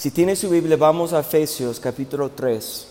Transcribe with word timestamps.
Si 0.00 0.10
tiene 0.10 0.34
su 0.34 0.48
Biblia, 0.48 0.78
vamos 0.78 1.12
a 1.12 1.20
Efesios 1.20 1.78
capítulo 1.78 2.30
3. 2.30 2.88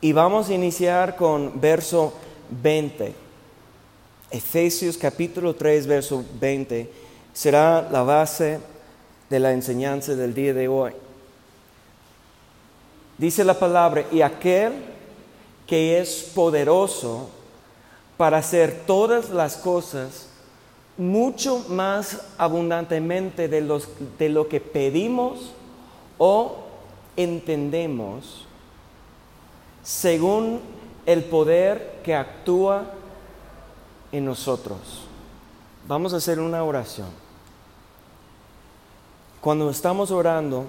Y 0.00 0.12
vamos 0.12 0.48
a 0.48 0.54
iniciar 0.54 1.14
con 1.14 1.60
verso 1.60 2.14
20. 2.50 3.14
Efesios 4.28 4.98
capítulo 4.98 5.54
3, 5.54 5.86
verso 5.86 6.24
20 6.40 6.90
será 7.32 7.88
la 7.92 8.02
base 8.02 8.58
de 9.30 9.38
la 9.38 9.52
enseñanza 9.52 10.16
del 10.16 10.34
día 10.34 10.52
de 10.52 10.66
hoy. 10.66 10.92
Dice 13.18 13.44
la 13.44 13.56
palabra, 13.56 14.04
y 14.10 14.20
aquel 14.22 14.72
que 15.68 16.00
es 16.00 16.28
poderoso 16.34 17.30
para 18.16 18.38
hacer 18.38 18.82
todas 18.84 19.30
las 19.30 19.56
cosas 19.58 20.26
mucho 20.96 21.64
más 21.68 22.20
abundantemente 22.38 23.48
de, 23.48 23.60
los, 23.60 23.88
de 24.18 24.28
lo 24.28 24.48
que 24.48 24.60
pedimos 24.60 25.52
o 26.18 26.58
entendemos, 27.16 28.46
según 29.82 30.60
el 31.06 31.24
poder 31.24 32.00
que 32.04 32.14
actúa 32.14 32.84
en 34.12 34.24
nosotros. 34.24 35.06
Vamos 35.88 36.14
a 36.14 36.18
hacer 36.18 36.38
una 36.38 36.62
oración. 36.62 37.08
Cuando 39.40 39.68
estamos 39.70 40.12
orando, 40.12 40.66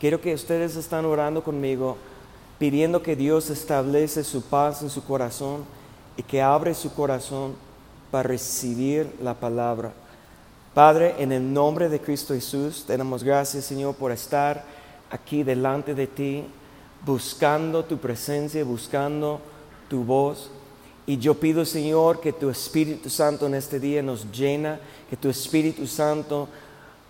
quiero 0.00 0.20
que 0.20 0.34
ustedes 0.34 0.74
están 0.74 1.04
orando 1.04 1.44
conmigo, 1.44 1.96
pidiendo 2.58 3.02
que 3.02 3.14
Dios 3.14 3.50
establece 3.50 4.24
su 4.24 4.42
paz 4.42 4.82
en 4.82 4.90
su 4.90 5.04
corazón 5.04 5.64
y 6.16 6.22
que 6.22 6.42
abre 6.42 6.74
su 6.74 6.92
corazón 6.92 7.54
para 8.14 8.28
recibir 8.28 9.12
la 9.20 9.34
palabra. 9.34 9.92
Padre, 10.72 11.16
en 11.18 11.32
el 11.32 11.52
nombre 11.52 11.88
de 11.88 11.98
Cristo 11.98 12.32
Jesús, 12.32 12.84
te 12.86 12.96
damos 12.96 13.24
gracias, 13.24 13.64
Señor, 13.64 13.96
por 13.96 14.12
estar 14.12 14.64
aquí 15.10 15.42
delante 15.42 15.96
de 15.96 16.06
ti, 16.06 16.44
buscando 17.04 17.84
tu 17.84 17.98
presencia, 17.98 18.62
buscando 18.62 19.40
tu 19.88 20.04
voz. 20.04 20.48
Y 21.08 21.18
yo 21.18 21.34
pido, 21.34 21.64
Señor, 21.64 22.20
que 22.20 22.32
tu 22.32 22.50
Espíritu 22.50 23.10
Santo 23.10 23.48
en 23.48 23.56
este 23.56 23.80
día 23.80 24.00
nos 24.00 24.30
llena, 24.30 24.78
que 25.10 25.16
tu 25.16 25.28
Espíritu 25.28 25.84
Santo 25.88 26.46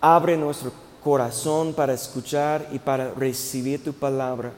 abre 0.01 0.39
nuestro 0.39 0.73
corazón 1.03 1.75
para 1.75 1.93
escuchar 1.93 2.67
y 2.73 2.79
para 2.79 3.13
recibir 3.13 3.85
tu 3.85 3.93
palabra. 3.93 4.53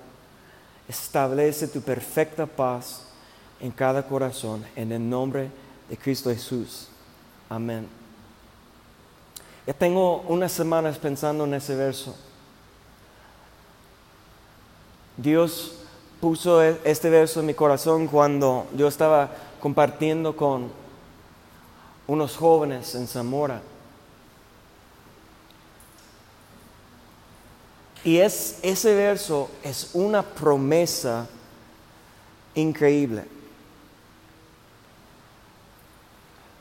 Establece 0.88 1.66
tu 1.66 1.80
perfecta 1.80 2.46
paz 2.46 3.02
en 3.58 3.72
cada 3.72 4.06
corazón, 4.06 4.64
en 4.76 4.92
el 4.92 5.10
nombre 5.10 5.40
de 5.42 5.65
Cristo 5.94 6.30
Jesús. 6.30 6.88
Amén. 7.48 7.88
Ya 9.66 9.74
tengo 9.74 10.22
unas 10.28 10.52
semanas 10.52 10.98
pensando 10.98 11.44
en 11.44 11.54
ese 11.54 11.74
verso. 11.74 12.14
Dios 15.16 15.78
puso 16.20 16.62
e-, 16.62 16.80
este 16.84 17.10
verso 17.10 17.40
en 17.40 17.46
mi 17.46 17.54
corazón 17.54 18.06
cuando 18.06 18.66
yo 18.76 18.88
estaba 18.88 19.30
compartiendo 19.60 20.36
con 20.36 20.70
unos 22.06 22.36
jóvenes 22.36 22.94
en 22.94 23.06
Zamora. 23.06 23.60
Y 28.04 28.18
es, 28.18 28.60
ese 28.62 28.94
verso 28.94 29.50
es 29.64 29.90
una 29.94 30.22
promesa 30.22 31.26
increíble. 32.54 33.24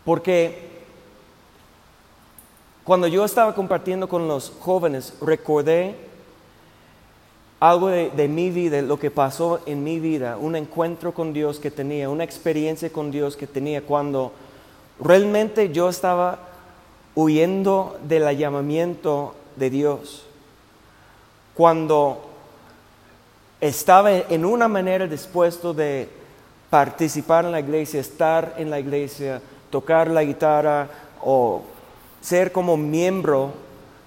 Porque 0.06 0.70
cuando 2.84 3.08
yo 3.08 3.26
estaba 3.26 3.56
compartiendo 3.56 4.08
con 4.08 4.28
los 4.28 4.54
jóvenes, 4.60 5.16
recordé 5.20 5.96
algo 7.60 7.88
de, 7.88 8.28
mi 8.28 8.52
vida, 8.52 8.80
lo 8.84 9.00
que 9.00 9.10
pasó 9.10 9.60
en 9.66 9.84
mi 9.84 10.00
vida, 10.00 10.38
un 10.38 10.56
encuentro 10.56 11.12
con 11.12 11.34
Dios 11.34 11.60
que 11.60 11.72
tenía, 11.72 12.10
una 12.10 12.24
experiencia 12.24 12.92
con 12.92 13.10
Dios 13.10 13.36
que 13.36 13.48
tenía 13.48 13.82
cuando 13.82 14.34
realmente 15.00 15.72
yo 15.72 15.90
estaba 15.90 16.40
huyendo 17.16 17.98
del 18.04 18.38
llamamiento 18.38 19.34
de 19.56 19.70
Dios. 19.72 20.26
Cuando 21.56 22.30
estaba 23.60 24.12
en 24.12 24.46
una 24.46 24.68
manera 24.68 25.08
dispuesto 25.08 25.74
de 25.74 26.08
participar 26.70 27.46
en 27.46 27.52
la 27.52 27.62
iglesia, 27.62 28.00
estar 28.00 28.54
en 28.58 28.70
la 28.70 28.80
iglesia, 28.80 29.42
tocar 29.70 30.10
la 30.10 30.24
guitarra 30.24 30.88
o 31.24 31.64
ser 32.22 32.52
como 32.52 32.78
miembro 32.78 33.54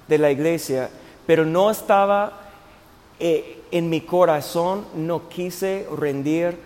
de 0.08 0.19
la 0.19 0.30
iglesia, 0.30 0.91
pero 1.26 1.44
no 1.44 1.70
estaba 1.70 2.32
eh, 3.20 3.62
en 3.70 3.91
mi 3.91 4.00
corazón 4.00 4.86
no 4.94 5.28
quise 5.28 5.86
rendir 5.96 6.56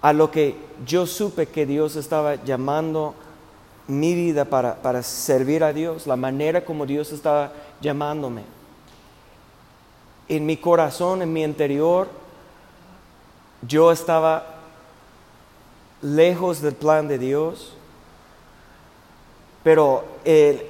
a 0.00 0.12
lo 0.12 0.30
que 0.30 0.56
yo 0.86 1.06
supe 1.06 1.46
que 1.46 1.66
Dios 1.66 1.96
estaba 1.96 2.36
llamando 2.36 3.14
mi 3.86 4.14
vida 4.14 4.44
para, 4.44 4.76
para 4.76 5.02
servir 5.02 5.62
a 5.64 5.72
Dios, 5.72 6.06
la 6.06 6.16
manera 6.16 6.64
como 6.64 6.86
Dios 6.86 7.12
estaba 7.12 7.52
llamándome. 7.80 8.42
En 10.28 10.46
mi 10.46 10.56
corazón, 10.56 11.22
en 11.22 11.32
mi 11.32 11.42
interior, 11.42 12.08
yo 13.66 13.92
estaba 13.92 14.46
lejos 16.00 16.60
del 16.62 16.74
plan 16.74 17.06
de 17.06 17.18
Dios, 17.18 17.74
pero 19.62 20.04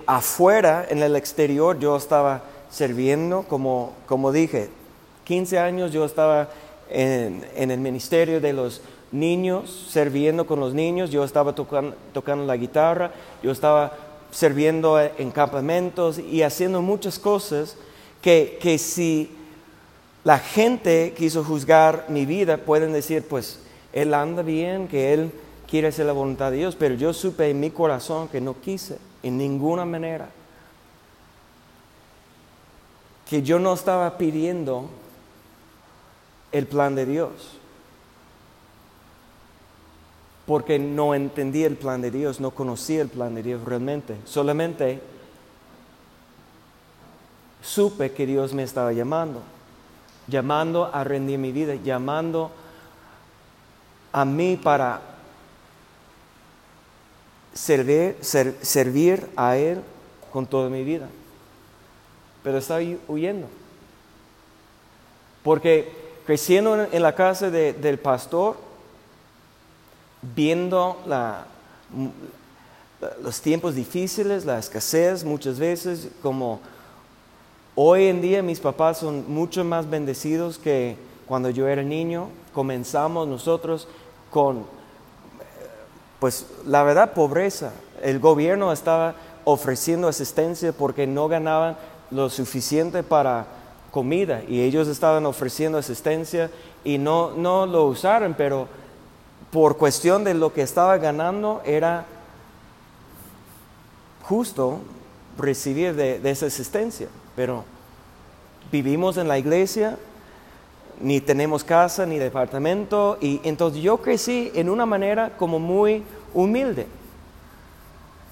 afuera, 0.07 0.87
en 0.89 1.03
el 1.03 1.17
exterior, 1.17 1.79
yo 1.79 1.97
estaba 1.97 2.43
sirviendo, 2.71 3.45
como, 3.49 3.93
como 4.07 4.33
dije, 4.33 4.69
15 5.25 5.59
años 5.59 5.93
yo 5.93 6.05
estaba 6.05 6.49
en, 6.91 7.71
el 7.71 7.79
ministerio 7.79 8.41
de 8.41 8.53
los 8.53 8.83
niños, 9.11 9.89
sirviendo 9.91 10.47
con 10.47 10.61
los 10.61 10.75
niños, 10.75 11.11
yo 11.11 11.25
estaba 11.25 11.55
tocando, 11.55 12.47
la 12.47 12.57
guitarra, 12.57 13.13
yo 13.43 13.51
estaba 13.51 13.93
sirviendo 14.31 14.99
en 15.01 15.31
campamentos 15.31 16.19
y 16.19 16.43
haciendo 16.43 16.81
muchas 16.81 17.19
cosas 17.19 17.77
que, 18.21 18.59
que 18.61 18.79
si 18.79 19.31
la 20.25 20.39
gente 20.39 21.15
quiso 21.17 21.45
juzgar 21.45 22.07
mi 22.09 22.25
vida, 22.27 22.57
pueden 22.57 22.93
decir, 22.93 23.27
pues 23.29 23.59
él 23.93 24.15
anda 24.15 24.43
bien, 24.43 24.89
que 24.89 25.13
él 25.13 25.33
quiere 25.73 25.89
hacer 25.89 26.05
la 26.05 26.13
voluntad 26.13 26.51
de 26.51 26.59
Dios, 26.59 26.77
pero 26.77 26.95
yo 26.97 27.15
supe 27.15 27.49
en 27.49 27.59
mi 27.59 27.71
corazón 27.71 28.29
que 28.29 28.43
no 28.43 28.61
quise 28.61 28.99
en 29.23 29.39
ninguna 29.39 29.87
manera, 29.87 30.29
que 33.27 33.41
yo 33.41 33.59
no 33.59 33.73
estaba 33.73 34.19
pidiendo 34.19 34.91
el 36.53 36.67
plan 36.67 36.95
de 36.95 37.07
Dios. 37.07 37.33
Porque 40.45 40.79
no 40.79 41.15
entendía 41.15 41.69
el 41.69 41.77
plan 41.77 42.03
de 42.03 42.11
Dios, 42.11 42.39
no 42.39 42.51
conocía 42.51 43.01
el 43.01 43.09
plan 43.09 43.35
de 43.35 43.43
Dios 43.43 43.65
realmente. 43.65 44.19
Solamente 44.27 45.01
supe 47.63 48.13
que 48.13 48.27
Dios 48.27 48.53
me 48.53 48.63
estaba 48.63 48.93
llamando, 48.93 49.41
llamando 50.29 50.91
a 50.93 51.03
rendir 51.03 51.39
mi 51.39 51.51
vida, 51.51 51.77
llamando 51.77 52.51
a 54.13 54.27
mí 54.27 54.61
para 54.63 55.12
servir, 57.53 58.17
servir 58.21 59.29
a 59.37 59.57
Él 59.57 59.81
con 60.33 60.47
toda 60.47 60.69
mi 60.69 60.83
vida. 60.85 61.09
Pero 62.43 62.59
estaba 62.59 62.81
huyendo. 63.09 63.47
Porque 65.43 65.93
creciendo 66.27 66.87
en 66.91 67.03
la 67.03 67.15
casa 67.15 67.51
del 67.51 67.99
pastor, 67.99 68.57
viendo 70.23 70.99
los 73.23 73.41
tiempos 73.41 73.75
difíciles, 73.75 74.45
la 74.45 74.59
escasez 74.59 75.25
muchas 75.25 75.59
veces, 75.59 76.09
como 76.23 76.61
hoy 77.75 78.07
en 78.07 78.21
día 78.21 78.43
mis 78.43 78.61
papás 78.61 78.99
son 78.99 79.31
mucho 79.33 79.65
más 79.65 79.89
bendecidos 79.89 80.59
que 80.59 80.97
cuando 81.27 81.51
yo 81.51 81.69
era 81.69 81.83
niño. 81.83 82.29
Comenzamos 82.53 83.27
nosotros 83.27 83.89
con, 84.31 84.67
pues 86.23 86.47
la 86.69 86.85
verdad, 86.85 87.15
pobreza. 87.15 87.73
El 88.01 88.21
gobierno 88.21 88.71
estaba 88.71 89.17
ofreciendo 89.43 90.07
asistencia 90.07 90.73
porque 90.73 91.05
no 91.05 91.27
ganaban 91.27 91.77
lo 92.13 92.31
suficiente 92.31 93.03
para 93.03 93.47
comida 93.91 94.41
y 94.47 94.61
ellos 94.61 94.87
estaban 94.87 95.27
ofreciendo 95.27 95.79
asistencia 95.79 96.49
y 96.85 96.97
no, 96.97 97.33
no 97.33 97.67
lo 97.67 97.87
usaron, 97.87 98.35
pero 98.35 98.69
por 99.51 99.77
cuestión 99.77 100.23
de 100.23 100.35
lo 100.35 100.53
que 100.53 100.63
estaba 100.63 100.97
ganando 100.97 101.61
era 101.65 102.07
justo 104.23 104.79
recibir 105.37 105.97
de, 105.97 106.21
de 106.21 106.31
esa 106.31 106.47
asistencia. 106.47 107.09
Pero 107.35 107.65
vivimos 108.71 109.17
en 109.17 109.27
la 109.27 109.39
iglesia, 109.39 109.99
ni 111.03 111.21
tenemos 111.21 111.65
casa 111.65 112.07
ni 112.07 112.19
departamento, 112.19 113.19
y 113.21 113.41
entonces 113.45 113.83
yo 113.83 113.99
crecí 113.99 114.51
en 114.55 114.71
una 114.71 114.87
manera 114.87 115.37
como 115.37 115.59
muy 115.59 116.05
humilde, 116.33 116.87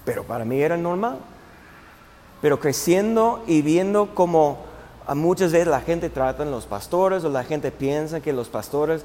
pero 0.05 0.25
para 0.25 0.45
mí 0.45 0.61
era 0.61 0.77
normal. 0.77 1.19
pero 2.41 2.59
creciendo 2.59 3.43
y 3.47 3.61
viendo 3.61 4.15
como 4.15 4.59
a 5.07 5.15
muchas 5.15 5.53
veces 5.53 5.69
la 5.69 5.81
gente 5.81 6.09
trata 6.09 6.43
en 6.43 6.51
los 6.51 6.67
pastores 6.67 7.23
o 7.25 7.29
la 7.29 7.45
gente 7.45 7.71
piensa 7.71 8.21
que 8.21 8.33
los 8.33 8.49
pastores 8.49 9.05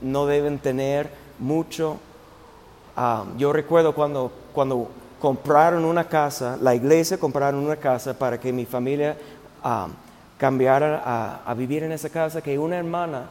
no 0.00 0.26
deben 0.26 0.58
tener 0.58 1.10
mucho. 1.38 1.98
Ah, 2.96 3.24
yo 3.36 3.52
recuerdo 3.52 3.94
cuando, 3.94 4.30
cuando 4.52 4.88
compraron 5.20 5.84
una 5.84 6.04
casa, 6.04 6.58
la 6.60 6.74
iglesia 6.74 7.18
compraron 7.18 7.64
una 7.64 7.76
casa 7.76 8.14
para 8.16 8.38
que 8.38 8.52
mi 8.52 8.66
familia 8.66 9.16
ah, 9.64 9.88
cambiara 10.38 11.42
a, 11.44 11.54
vivir 11.54 11.82
en 11.82 11.92
esa 11.92 12.10
casa, 12.10 12.42
que 12.42 12.58
una 12.58 12.76
hermana, 12.76 13.28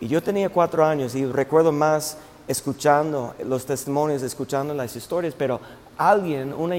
y 0.00 0.08
yo 0.08 0.22
tenía 0.22 0.48
cuatro 0.48 0.84
años 0.84 1.14
y 1.14 1.26
recuerdo 1.26 1.72
más 1.72 2.16
escuchando 2.48 3.34
los 3.44 3.66
testimonios, 3.66 4.22
escuchando 4.22 4.72
las 4.72 4.96
historias, 4.96 5.34
pero 5.36 5.60
alguien, 5.98 6.54
una, 6.54 6.76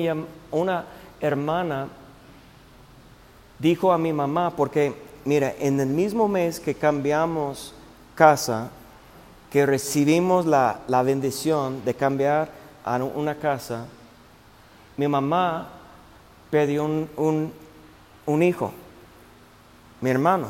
una 0.50 0.86
hermana, 1.20 1.88
dijo 3.60 3.92
a 3.92 3.98
mi 3.98 4.12
mamá, 4.12 4.56
porque 4.56 4.94
mira, 5.24 5.54
en 5.60 5.80
el 5.80 5.88
mismo 5.88 6.28
mes 6.28 6.60
que 6.60 6.74
cambiamos 6.74 7.76
casa, 8.16 8.72
que 9.52 9.66
recibimos 9.66 10.46
la, 10.46 10.80
bendición 11.04 11.86
de 11.86 11.94
cambiar 11.94 12.50
a 12.84 12.98
una 13.04 13.36
casa, 13.36 13.86
mi 14.98 15.08
mamá 15.08 15.70
perdió 16.50 16.86
un, 16.86 17.54
un 18.26 18.44
hijo, 18.44 18.74
mi 20.02 20.10
hermano, 20.10 20.48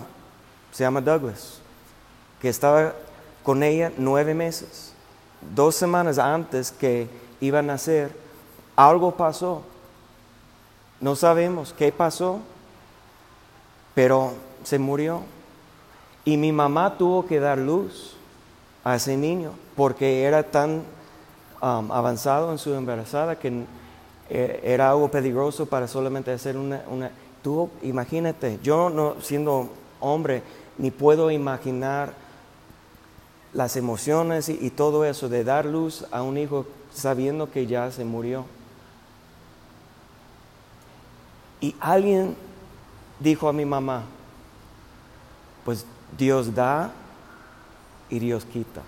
se 0.72 0.84
llama 0.84 1.02
Douglas, 1.02 1.60
que 2.42 2.50
estaba 2.50 2.94
con 3.44 3.62
ella 3.64 3.92
nueve 3.98 4.34
meses. 4.34 4.94
Dos 5.54 5.76
semanas 5.76 6.18
antes 6.18 6.72
que 6.72 7.08
iba 7.40 7.60
a 7.60 7.64
nacer, 7.64 8.16
algo 8.76 9.12
pasó. 9.12 9.64
No 11.00 11.16
sabemos 11.16 11.74
qué 11.78 11.92
pasó, 11.92 12.40
pero 13.94 14.34
se 14.64 14.80
murió. 14.80 15.22
Y 16.24 16.38
mi 16.38 16.52
mamá 16.52 16.98
tuvo 16.98 17.26
que 17.26 17.40
dar 17.40 17.58
luz 17.58 18.16
a 18.84 18.96
ese 18.96 19.18
niño 19.18 19.52
porque 19.76 20.24
era 20.24 20.44
tan 20.44 20.84
um, 21.62 21.92
avanzado 21.92 22.52
en 22.52 22.58
su 22.58 22.74
embarazada 22.74 23.38
que 23.38 23.66
eh, 24.30 24.62
era 24.64 24.92
algo 24.92 25.10
peligroso 25.10 25.66
para 25.66 25.88
solamente 25.88 26.32
hacer 26.32 26.58
una, 26.58 26.84
una... 26.88 27.12
Tú 27.44 27.70
imagínate, 27.82 28.60
yo 28.64 28.90
no 28.90 29.16
siendo 29.22 29.70
hombre 30.00 30.44
ni 30.78 30.92
puedo 30.92 31.32
imaginar 31.32 32.14
las 33.54 33.76
emociones 33.76 34.50
y, 34.50 34.58
y 34.62 34.70
todo 34.70 35.06
eso 35.06 35.28
de 35.28 35.44
dar 35.44 35.66
luz 35.66 36.06
a 36.12 36.22
un 36.22 36.38
hijo 36.38 36.66
sabiendo 36.94 37.52
que 37.52 37.68
ya 37.68 37.92
se 37.92 38.06
murió. 38.06 38.46
Y 41.60 41.76
alguien 41.80 42.36
dijo 43.20 43.48
a 43.48 43.54
mi 43.54 43.66
mamá, 43.66 44.04
pues 45.64 45.86
Dios 46.18 46.54
da 46.54 46.92
y 48.10 48.20
Dios 48.20 48.46
quita. 48.46 48.82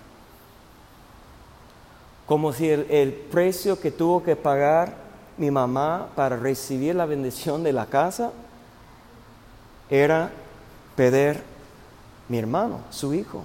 Como 2.26 2.52
si 2.54 2.70
el, 2.70 3.14
precio 3.32 3.80
que 3.80 3.92
tuvo 3.92 4.24
que 4.24 4.36
pagar 4.36 4.96
mi 5.38 5.52
mamá 5.52 6.10
para 6.16 6.38
recibir 6.38 6.96
la 6.96 7.06
bendición 7.06 7.64
de 7.64 7.74
la 7.74 7.86
casa 7.86 8.32
era 9.94 10.32
perder 10.96 11.44
mi 12.28 12.40
hermano, 12.40 12.80
su 12.90 13.14
hijo. 13.14 13.44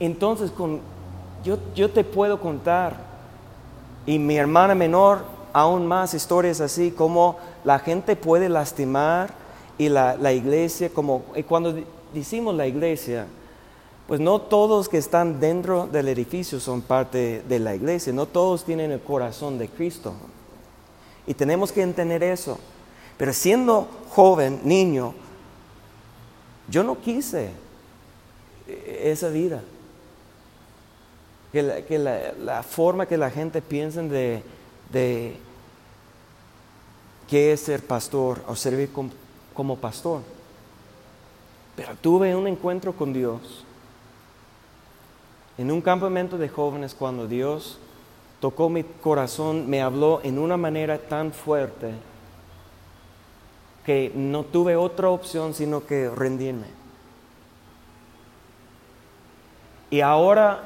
Entonces, 0.00 0.50
con, 0.50 0.80
yo, 1.44 1.58
yo 1.74 1.90
te 1.90 2.02
puedo 2.02 2.40
contar, 2.40 2.96
y 4.06 4.18
mi 4.18 4.36
hermana 4.36 4.74
menor 4.74 5.24
aún 5.52 5.86
más 5.86 6.14
historias 6.14 6.62
así, 6.62 6.90
como 6.92 7.36
la 7.62 7.78
gente 7.78 8.16
puede 8.16 8.48
lastimar 8.48 9.30
y 9.76 9.90
la, 9.90 10.32
iglesia, 10.32 10.88
como 10.88 11.22
cuando 11.46 11.74
decimos 12.12 12.54
la 12.54 12.66
iglesia, 12.66 13.26
pues 14.06 14.18
no 14.18 14.40
todos 14.40 14.88
que 14.88 14.98
están 14.98 15.40
dentro 15.40 15.86
del 15.86 16.08
edificio 16.08 16.58
son 16.58 16.80
parte 16.80 17.42
de 17.46 17.58
la 17.58 17.74
iglesia, 17.74 18.12
no 18.12 18.26
todos 18.26 18.64
tienen 18.64 18.92
el 18.92 19.00
corazón 19.00 19.58
de 19.58 19.68
Cristo. 19.68 20.14
Y 21.26 21.34
tenemos 21.34 21.70
que 21.70 21.82
entender 21.82 22.22
eso. 22.22 22.58
Pero 23.16 23.32
siendo 23.32 23.88
joven, 24.10 24.60
niño, 24.64 25.14
yo 26.68 26.82
no 26.82 27.00
quise 27.00 27.50
esa 28.66 29.28
vida. 29.28 29.62
Que 31.52 31.98
la, 31.98 32.62
forma 32.64 33.06
que 33.06 33.16
la 33.16 33.30
gente 33.30 33.62
piensa 33.62 34.02
de, 34.02 34.42
qué 37.28 37.52
es 37.52 37.60
ser 37.60 37.86
pastor 37.86 38.42
o 38.48 38.56
servir 38.56 38.90
como, 39.54 39.76
pastor. 39.76 40.22
Pero 41.76 41.94
tuve 42.00 42.34
un 42.34 42.48
encuentro 42.48 42.92
con 42.92 43.12
Dios 43.12 43.64
en 45.56 45.70
un 45.70 45.80
campamento 45.80 46.38
de 46.38 46.48
jóvenes 46.48 46.94
cuando 46.94 47.28
Dios 47.28 47.78
tocó 48.40 48.68
mi 48.68 48.82
corazón, 48.82 49.70
me 49.70 49.80
habló 49.80 50.20
en 50.24 50.40
una 50.40 50.56
manera 50.56 50.98
tan 50.98 51.32
fuerte 51.32 51.92
que 53.84 54.12
no 54.14 54.44
tuve 54.44 54.76
otra 54.76 55.10
opción 55.10 55.54
sino 55.54 55.86
que 55.86 56.08
rendirme. 56.10 56.66
Y 59.90 60.00
ahora, 60.00 60.60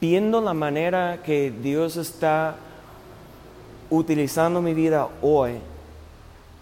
viendo 0.00 0.40
la 0.40 0.54
manera 0.54 1.22
que 1.22 1.50
Dios 1.50 1.96
está 1.96 2.56
utilizando 3.90 4.60
mi 4.60 4.74
vida 4.74 5.08
hoy, 5.22 5.58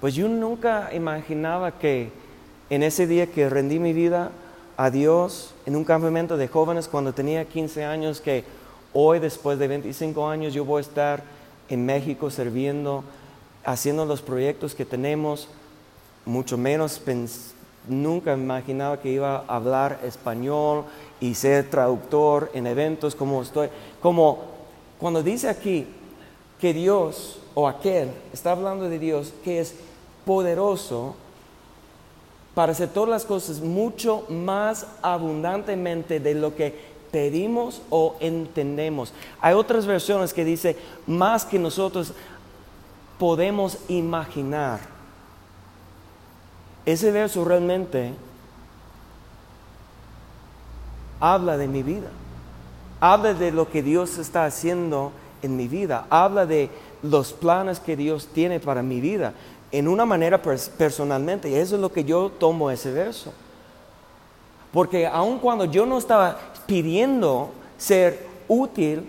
pues 0.00 0.14
yo 0.14 0.29
nunca 0.29 0.90
imaginaba 0.93 1.79
que 1.79 2.11
en 2.69 2.82
ese 2.82 3.06
día 3.06 3.26
que 3.26 3.49
rendí 3.49 3.79
mi 3.79 3.93
vida 3.93 4.32
a 4.76 4.90
Dios 4.90 5.55
en 5.64 5.76
un 5.76 5.84
campamento 5.84 6.37
de 6.37 6.49
jóvenes 6.49 6.88
cuando 6.88 7.12
tenía 7.12 7.44
15 7.44 7.84
años, 7.84 8.20
que 8.20 8.44
hoy 8.93 9.19
después 9.19 9.58
de 9.58 9.69
25 9.69 10.29
años 10.29 10.52
yo 10.52 10.64
voy 10.64 10.79
a 10.79 10.81
estar 10.81 11.23
en 11.69 11.87
México 11.87 12.31
sirviendo, 12.31 13.05
haciendo 13.64 14.05
los 14.05 14.23
proyectos 14.23 14.75
que 14.75 14.85
tenemos, 14.85 15.49
mucho 16.25 16.56
menos 16.56 17.00
nunca 17.88 18.35
imaginaba 18.35 19.00
que 19.00 19.11
iba 19.11 19.44
a 19.47 19.56
hablar 19.56 20.00
español 20.05 20.85
y 21.20 21.35
ser 21.35 21.69
traductor 21.69 22.50
en 22.55 22.67
eventos 22.67 23.14
como 23.14 23.43
estoy, 23.43 23.69
como 24.00 24.41
cuando 24.99 25.23
dice 25.23 25.49
aquí, 25.49 25.87
que 26.61 26.73
Dios 26.73 27.41
o 27.55 27.67
aquel, 27.67 28.11
está 28.32 28.53
hablando 28.53 28.88
de 28.88 29.00
Dios, 29.00 29.32
que 29.43 29.58
es 29.58 29.75
poderoso 30.25 31.17
para 32.55 32.72
hacer 32.72 32.91
todas 32.91 33.08
las 33.08 33.25
cosas 33.25 33.60
mucho 33.60 34.25
más 34.29 34.87
abundantemente 35.03 36.20
de 36.20 36.34
lo 36.34 36.55
que 36.55 36.93
pedimos 37.10 37.82
o 37.91 38.15
entendemos. 38.20 39.13
Hay 39.41 39.55
otras 39.55 39.87
versiones 39.87 40.32
que 40.32 40.44
dice 40.44 40.77
más 41.06 41.44
que 41.44 41.58
nosotros 41.58 42.13
podemos 43.22 43.79
imaginar. 43.86 44.81
Ese 46.84 47.12
verso 47.12 47.44
realmente 47.44 48.14
habla 51.20 51.56
de 51.56 51.69
mi 51.69 51.84
vida. 51.84 52.08
Habla 52.98 53.32
de 53.34 53.52
lo 53.52 53.70
que 53.70 53.81
Dios 53.81 54.19
está 54.19 54.44
haciendo 54.44 55.12
en 55.41 55.56
mi 55.56 55.69
vida, 55.69 56.05
habla 56.10 56.46
de 56.46 56.69
los 57.05 57.32
planes 57.32 57.79
que 57.79 57.94
Dios 57.94 58.26
tiene 58.26 58.58
para 58.58 58.82
mi 58.82 59.00
vida 59.00 59.34
en 59.70 59.86
una 59.86 60.05
manera 60.05 60.43
personalmente. 60.43 61.48
Y 61.48 61.55
eso 61.55 61.76
es 61.76 61.81
lo 61.81 61.93
que 61.93 62.02
yo 62.02 62.29
tomo 62.29 62.72
ese 62.72 62.91
verso. 62.91 63.32
Porque 64.72 65.06
aun 65.06 65.38
cuando 65.38 65.64
yo 65.67 65.86
no 65.86 65.96
estaba 65.96 66.36
pidiendo 66.67 67.52
ser 67.79 68.26
útil 68.48 69.08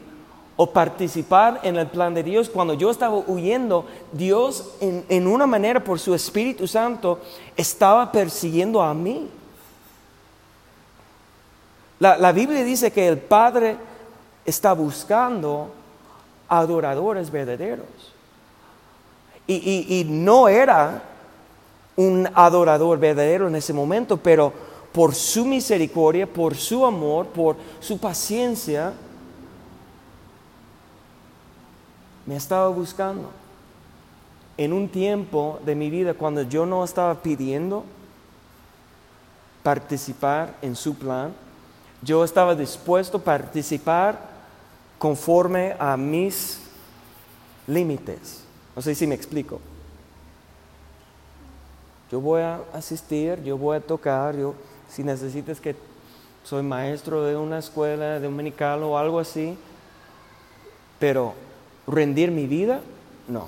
o 0.56 0.70
participar 0.72 1.60
en 1.64 1.78
el 1.78 1.88
plan 1.88 2.14
de 2.14 2.24
Dios, 2.24 2.50
cuando 2.50 2.74
yo 2.74 2.92
estaba 2.92 3.16
huyendo, 3.16 3.86
Dios 4.12 4.76
en, 4.80 5.28
una 5.28 5.48
manera 5.48 5.84
por 5.84 6.00
su 6.00 6.14
Espíritu 6.14 6.68
Santo 6.68 7.20
estaba 7.58 8.12
persiguiendo 8.12 8.82
a 8.82 8.94
mí. 8.94 9.30
La, 12.00 12.18
la 12.18 12.32
Biblia 12.32 12.64
dice 12.64 12.92
que 12.92 13.08
el 13.08 13.18
Padre 13.18 13.78
está 14.46 14.74
buscando 14.74 15.70
adoradores 16.48 17.32
verdaderos. 17.32 18.14
Y, 19.46 20.06
no 20.08 20.48
era 20.48 21.04
un 21.98 22.28
adorador 22.34 22.98
verdadero 22.98 23.48
en 23.48 23.56
ese 23.56 23.74
momento, 23.74 24.18
pero 24.18 24.54
por 24.92 25.14
su 25.14 25.46
misericordia, 25.46 26.26
por 26.26 26.56
su 26.56 26.86
amor, 26.86 27.28
por 27.28 27.58
su 27.82 27.98
paciencia, 27.98 28.94
me 32.26 32.36
estaba 32.36 32.70
buscando. 32.70 33.30
En 34.58 34.72
un 34.72 34.88
tiempo 34.88 35.60
de 35.66 35.76
mi 35.76 35.90
vida 35.90 36.14
cuando 36.14 36.44
yo 36.44 36.66
no 36.66 36.84
estaba 36.84 37.16
pidiendo 37.22 37.84
participar 39.64 40.56
en 40.62 40.76
su 40.76 40.96
plan, 40.96 41.34
yo 42.02 42.24
estaba 42.24 42.54
dispuesto 42.54 43.18
a 43.18 43.22
participar 43.22 44.20
conforme 45.00 45.76
a 45.80 45.98
mis 45.98 46.60
límites. 47.68 48.44
No 48.76 48.82
sé 48.82 48.94
si 48.94 49.08
me 49.08 49.16
explico. 49.16 49.60
Yo 52.12 52.22
voy 52.22 52.42
a 52.42 52.60
asistir, 52.74 53.42
yo 53.44 53.58
voy 53.58 53.78
a 53.78 53.82
tocar, 53.82 54.36
yo 54.36 54.54
si 54.88 55.04
necesitas 55.04 55.60
que 55.60 55.76
soy 56.44 56.62
maestro 56.62 57.24
de 57.24 57.36
una 57.36 57.58
escuela 57.58 58.20
dominical 58.20 58.84
o 58.84 58.98
algo 58.98 59.18
así, 59.20 59.58
pero 61.00 61.34
rendir 61.88 62.32
mi 62.32 62.48
vida, 62.48 62.82
no. 63.28 63.48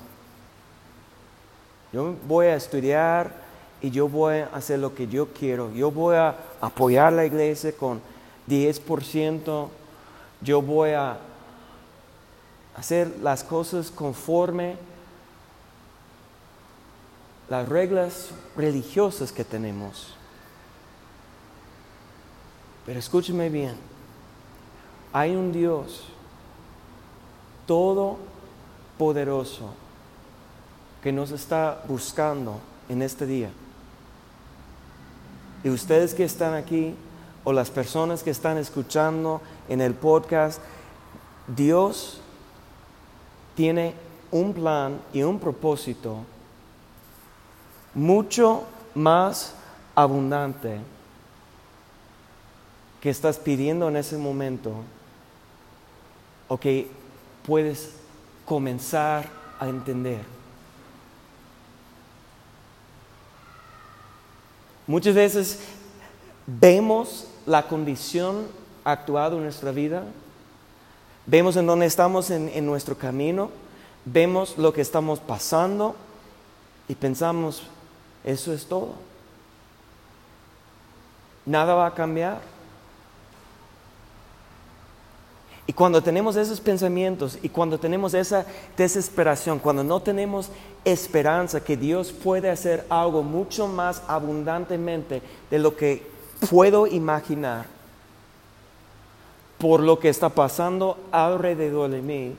Yo 1.92 2.14
voy 2.26 2.46
a 2.46 2.56
estudiar 2.56 3.32
y 3.80 3.90
yo 3.90 4.08
voy 4.08 4.38
a 4.38 4.46
hacer 4.46 4.78
lo 4.78 4.94
que 4.94 5.06
yo 5.06 5.28
quiero. 5.32 5.72
Yo 5.72 5.90
voy 5.90 6.16
a 6.16 6.36
apoyar 6.60 7.12
la 7.12 7.24
iglesia 7.24 7.72
con 7.72 8.00
10%. 8.48 9.68
Yo 10.42 10.62
voy 10.62 10.90
a 10.90 11.18
hacer 12.76 13.08
las 13.22 13.42
cosas 13.42 13.90
conforme 13.90 14.76
las 17.48 17.68
reglas 17.68 18.30
religiosas 18.56 19.32
que 19.32 19.44
tenemos. 19.44 20.14
Pero 22.84 22.98
escúcheme 22.98 23.48
bien, 23.48 23.76
hay 25.12 25.34
un 25.34 25.52
Dios 25.52 26.04
todopoderoso 27.66 29.74
que 31.02 31.12
nos 31.12 31.30
está 31.30 31.82
buscando 31.86 32.60
en 32.88 33.02
este 33.02 33.26
día. 33.26 33.50
Y 35.62 35.70
ustedes 35.70 36.14
que 36.14 36.24
están 36.24 36.54
aquí 36.54 36.94
o 37.44 37.52
las 37.52 37.70
personas 37.70 38.22
que 38.22 38.30
están 38.30 38.58
escuchando 38.58 39.40
en 39.68 39.80
el 39.80 39.94
podcast, 39.94 40.60
Dios 41.46 42.20
tiene 43.54 43.94
un 44.30 44.52
plan 44.52 45.00
y 45.12 45.22
un 45.22 45.38
propósito 45.38 46.18
mucho 47.94 48.64
más 48.94 49.54
abundante 49.94 50.80
que 53.00 53.10
estás 53.10 53.38
pidiendo 53.38 53.88
en 53.88 53.96
ese 53.96 54.18
momento 54.18 54.72
o 56.48 56.58
que 56.58 56.90
puedes 57.46 57.90
comenzar 58.44 59.28
a 59.58 59.68
entender. 59.68 60.20
Muchas 64.86 65.14
veces 65.14 65.60
vemos 66.46 67.26
la 67.44 67.66
condición 67.66 68.46
actuada 68.84 69.36
en 69.36 69.42
nuestra 69.42 69.72
vida, 69.72 70.04
vemos 71.26 71.56
en 71.56 71.66
dónde 71.66 71.86
estamos 71.86 72.30
en, 72.30 72.48
en 72.48 72.66
nuestro 72.66 72.96
camino, 72.96 73.50
vemos 74.04 74.58
lo 74.58 74.72
que 74.72 74.80
estamos 74.80 75.18
pasando 75.18 75.96
y 76.88 76.94
pensamos, 76.94 77.62
eso 78.24 78.52
es 78.52 78.66
todo. 78.66 78.94
Nada 81.44 81.74
va 81.74 81.86
a 81.86 81.94
cambiar. 81.94 82.55
Y 85.66 85.72
cuando 85.72 86.00
tenemos 86.00 86.36
esos 86.36 86.60
pensamientos 86.60 87.38
y 87.42 87.48
cuando 87.48 87.78
tenemos 87.78 88.14
esa 88.14 88.46
desesperación, 88.76 89.58
cuando 89.58 89.82
no 89.82 90.00
tenemos 90.00 90.48
esperanza 90.84 91.62
que 91.62 91.76
Dios 91.76 92.12
puede 92.12 92.50
hacer 92.50 92.86
algo 92.88 93.24
mucho 93.24 93.66
más 93.66 94.02
abundantemente 94.06 95.22
de 95.50 95.58
lo 95.58 95.74
que 95.74 96.08
puedo 96.48 96.86
imaginar 96.86 97.66
por 99.58 99.80
lo 99.80 99.98
que 99.98 100.08
está 100.08 100.28
pasando 100.28 100.98
alrededor 101.10 101.90
de 101.90 102.02
mí, 102.02 102.36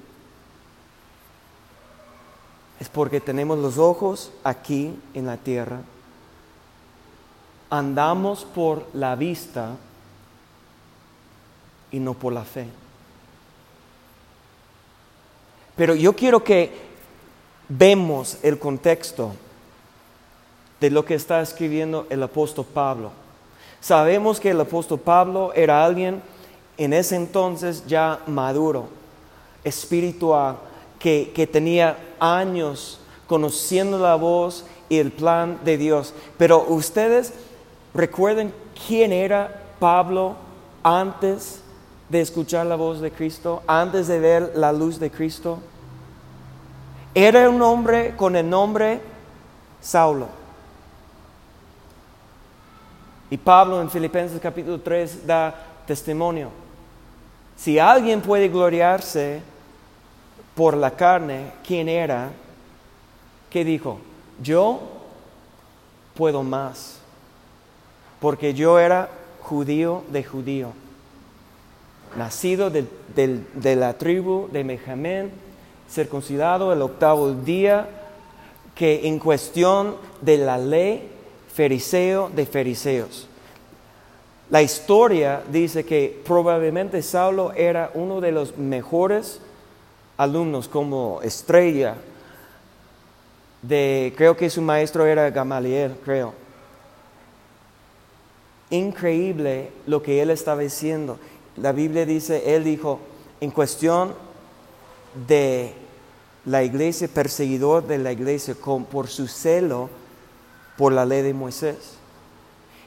es 2.80 2.88
porque 2.88 3.20
tenemos 3.20 3.58
los 3.58 3.78
ojos 3.78 4.32
aquí 4.44 4.98
en 5.14 5.26
la 5.26 5.36
tierra, 5.36 5.82
andamos 7.70 8.46
por 8.46 8.86
la 8.94 9.16
vista 9.16 9.76
y 11.92 12.00
no 12.00 12.14
por 12.14 12.32
la 12.32 12.44
fe. 12.46 12.68
Pero 15.78 15.96
yo 15.96 16.14
quiero 16.14 16.44
que 16.44 16.72
vemos 17.70 18.38
el 18.42 18.58
contexto 18.58 19.34
de 20.82 20.90
lo 20.90 21.06
que 21.06 21.16
está 21.16 21.40
escribiendo 21.42 22.08
el 22.10 22.22
apóstol 22.24 22.66
Pablo. 22.66 23.12
Sabemos 23.80 24.40
que 24.40 24.50
el 24.50 24.60
apóstol 24.60 25.00
Pablo 25.00 25.54
era 25.54 25.86
alguien 25.86 26.22
en 26.78 26.94
ese 26.94 27.16
entonces 27.16 27.86
ya 27.88 28.20
maduro, 28.26 28.90
espiritual, 29.64 30.58
que, 31.00 31.32
que 31.34 31.46
tenía 31.46 31.98
años 32.20 33.00
conociendo 33.28 34.00
la 34.00 34.16
voz 34.16 34.66
y 34.90 34.98
el 34.98 35.12
plan 35.12 35.60
de 35.64 35.78
Dios. 35.78 36.14
Pero 36.38 36.66
ustedes 36.68 37.34
recuerden 37.94 38.54
quién 38.88 39.12
era 39.12 39.64
Pablo 39.80 40.36
antes 40.84 41.62
de 42.10 42.22
escuchar 42.22 42.66
la 42.66 42.76
voz 42.76 43.02
de 43.02 43.12
Cristo, 43.12 43.64
antes 43.68 44.08
de 44.08 44.20
ver 44.20 44.54
la 44.56 44.72
luz 44.72 45.00
de 45.00 45.12
Cristo? 45.12 45.60
Era 47.14 47.50
un 47.50 47.62
hombre 47.62 48.16
con 48.16 48.36
el 48.36 48.50
nombre 48.50 49.02
Saulo. 49.82 50.28
Y 53.30 53.38
Pablo 53.38 53.82
en 53.82 53.90
Filipenses 53.90 54.40
capítulo 54.40 54.80
3 54.80 55.28
da 55.28 55.54
testimonio. 55.86 56.50
Si 57.58 57.78
alguien 57.78 58.22
puede 58.22 58.48
gloriarse 58.48 59.42
por 60.56 60.78
la 60.78 60.92
carne, 60.92 61.52
¿quién 61.66 61.90
era? 61.90 62.30
¿Qué 63.50 63.66
dijo? 63.66 64.00
Yo 64.42 64.80
puedo 66.14 66.44
más, 66.44 67.00
porque 68.22 68.54
yo 68.54 68.80
era 68.80 69.10
judío 69.42 70.04
de 70.10 70.24
judío 70.24 70.87
nacido 72.18 72.70
de 72.70 73.76
la 73.76 73.94
tribu 73.94 74.50
de 74.52 74.64
Benjamín, 74.64 75.32
circuncidado 75.90 76.74
el 76.74 76.82
octavo 76.82 77.32
día, 77.32 77.88
que 78.76 79.08
en 79.08 79.20
cuestión 79.20 79.96
de 80.22 80.38
la 80.38 80.58
ley, 80.58 81.10
fariseo 81.54 82.30
de 82.30 82.46
fariseos. 82.46 83.28
La 84.50 84.62
historia 84.62 85.42
dice 85.52 85.84
que 85.86 86.22
probablemente 86.26 87.02
Saulo 87.02 87.52
era 87.54 87.92
uno 87.94 88.22
de 88.22 88.32
los 88.32 88.58
mejores 88.58 89.40
alumnos 90.16 90.68
como 90.68 91.22
estrella 91.22 91.96
de, 93.62 94.14
creo 94.16 94.38
que 94.38 94.50
su 94.50 94.62
maestro 94.62 95.06
era 95.06 95.30
Gamaliel, 95.30 95.96
creo. 96.06 96.34
Increíble 98.70 99.72
lo 99.86 100.02
que 100.02 100.22
él 100.22 100.30
estaba 100.30 100.62
diciendo 100.62 101.18
la 101.58 101.72
Biblia 101.72 102.06
dice, 102.06 102.56
él 102.56 102.64
dijo, 102.64 103.00
en 103.42 103.52
cuestión 103.52 104.14
de 105.28 105.74
la 106.46 106.64
iglesia, 106.64 107.08
perseguidor 107.08 107.86
de 107.86 107.98
la 107.98 108.12
iglesia 108.12 108.56
por 108.56 109.08
su 109.08 109.28
celo 109.28 109.90
por 110.78 110.94
la 110.94 111.06
ley 111.06 111.24
de 111.24 111.34
Moisés. 111.34 111.98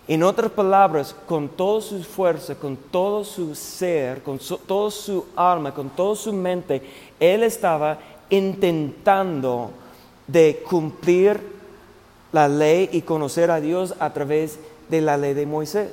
En 0.09 0.23
otras 0.23 0.51
palabras, 0.51 1.15
con 1.27 1.49
toda 1.49 1.81
su 1.81 2.03
fuerza, 2.03 2.55
con 2.55 2.77
todo 2.77 3.23
su 3.23 3.55
ser, 3.55 4.23
con 4.23 4.39
toda 4.67 4.91
su 4.91 5.27
alma, 5.37 5.75
con 5.75 5.91
toda 5.91 6.17
su 6.17 6.33
mente, 6.33 6.83
él 7.21 7.43
estaba 7.43 7.99
intentando 8.29 9.71
de 10.27 10.65
cumplir 10.69 11.41
la 12.33 12.49
ley 12.49 12.89
y 12.93 13.03
conocer 13.03 13.51
a 13.51 13.61
Dios 13.61 13.95
a 13.99 14.13
través 14.13 14.59
de 14.89 15.01
la 15.01 15.17
ley 15.17 15.35
de 15.35 15.47
Moisés. 15.47 15.93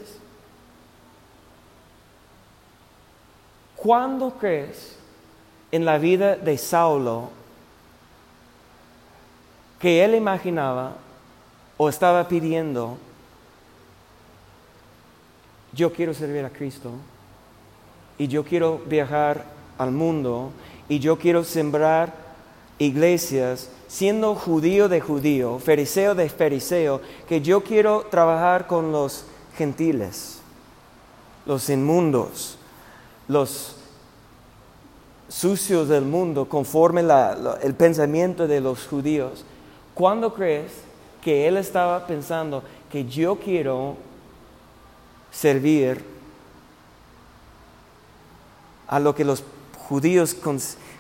¿Cuándo 3.77 4.31
crees 4.31 4.98
en 5.72 5.86
la 5.86 5.98
vida 5.98 6.36
de 6.36 6.57
Saulo 6.57 7.29
que 9.79 10.03
él 10.03 10.15
imaginaba 10.15 10.96
o 11.77 11.89
estaba 11.89 12.27
pidiendo, 12.27 12.98
yo 15.74 15.93
quiero 15.93 16.13
servir 16.13 16.43
a 16.43 16.50
Cristo 16.50 16.91
y 18.17 18.27
yo 18.27 18.43
quiero 18.43 18.81
viajar 18.88 19.46
al 19.77 19.91
mundo 19.91 20.51
y 20.89 21.00
yo 21.00 21.19
quiero 21.19 21.43
sembrar 21.43 22.13
iglesias 22.79 23.69
siendo 23.88 24.36
judío 24.36 24.89
de 24.89 25.00
judío, 25.00 25.60
fariseo 25.60 26.15
de 26.15 26.29
fariseo, 26.29 27.01
que 27.27 27.41
yo 27.41 27.63
quiero 27.63 28.07
trabajar 28.10 28.67
con 28.67 28.91
los 28.91 29.25
gentiles, 29.55 30.39
los 31.46 31.69
inmundos, 31.69 32.56
los 33.27 33.75
sucios 35.27 35.89
del 35.89 36.05
mundo 36.05 36.48
conforme 36.48 37.01
el 37.62 37.74
pensamiento 37.75 38.48
de 38.48 38.62
los 38.62 38.88
judíos, 38.88 39.43
¿cuándo 39.93 40.34
crees 40.34 40.72
que 41.22 41.48
él 41.48 41.57
estaba 41.57 42.07
pensando 42.07 42.63
que 42.89 43.05
yo 43.05 43.36
quiero 43.36 43.98
servir 45.31 46.03
a 48.88 49.00
lo 49.00 49.13
que 49.13 49.25
los 49.25 49.43
judíos 49.89 50.36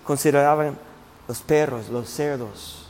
consideraban 0.03 0.77
los 1.27 1.41
perros, 1.41 1.89
los 1.89 2.09
cerdos. 2.09 2.83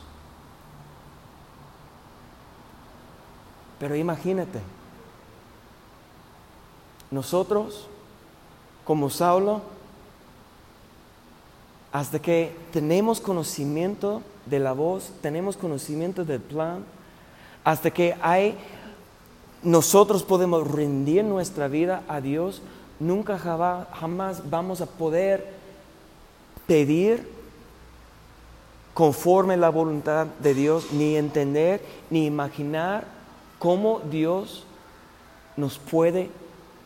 Pero 3.78 3.94
imagínate, 3.94 4.60
nosotros, 7.10 7.88
como 8.88 9.10
Saulo, 9.10 9.60
hasta 11.92 12.22
que 12.22 12.56
tenemos 12.72 13.20
conocimiento 13.20 14.22
de 14.46 14.60
la 14.60 14.72
voz, 14.72 15.12
tenemos 15.20 15.58
conocimiento 15.58 16.24
del 16.24 16.40
plan, 16.40 16.86
hasta 17.64 17.90
que 17.90 18.16
hay, 18.22 18.56
nosotros 19.62 20.22
podemos 20.22 20.66
rendir 20.66 21.22
nuestra 21.22 21.68
vida 21.68 22.02
a 22.08 22.22
Dios, 22.22 22.62
nunca 22.98 23.38
jamás 23.38 24.48
vamos 24.48 24.80
a 24.80 24.86
poder 24.86 25.52
pedir 26.66 27.28
conforme 28.94 29.58
la 29.58 29.68
voluntad 29.68 30.28
de 30.40 30.54
Dios, 30.54 30.92
ni 30.92 31.14
entender, 31.16 31.82
ni 32.08 32.24
imaginar 32.24 33.04
cómo 33.58 34.00
Dios 34.10 34.64
nos 35.58 35.78
puede 35.78 36.30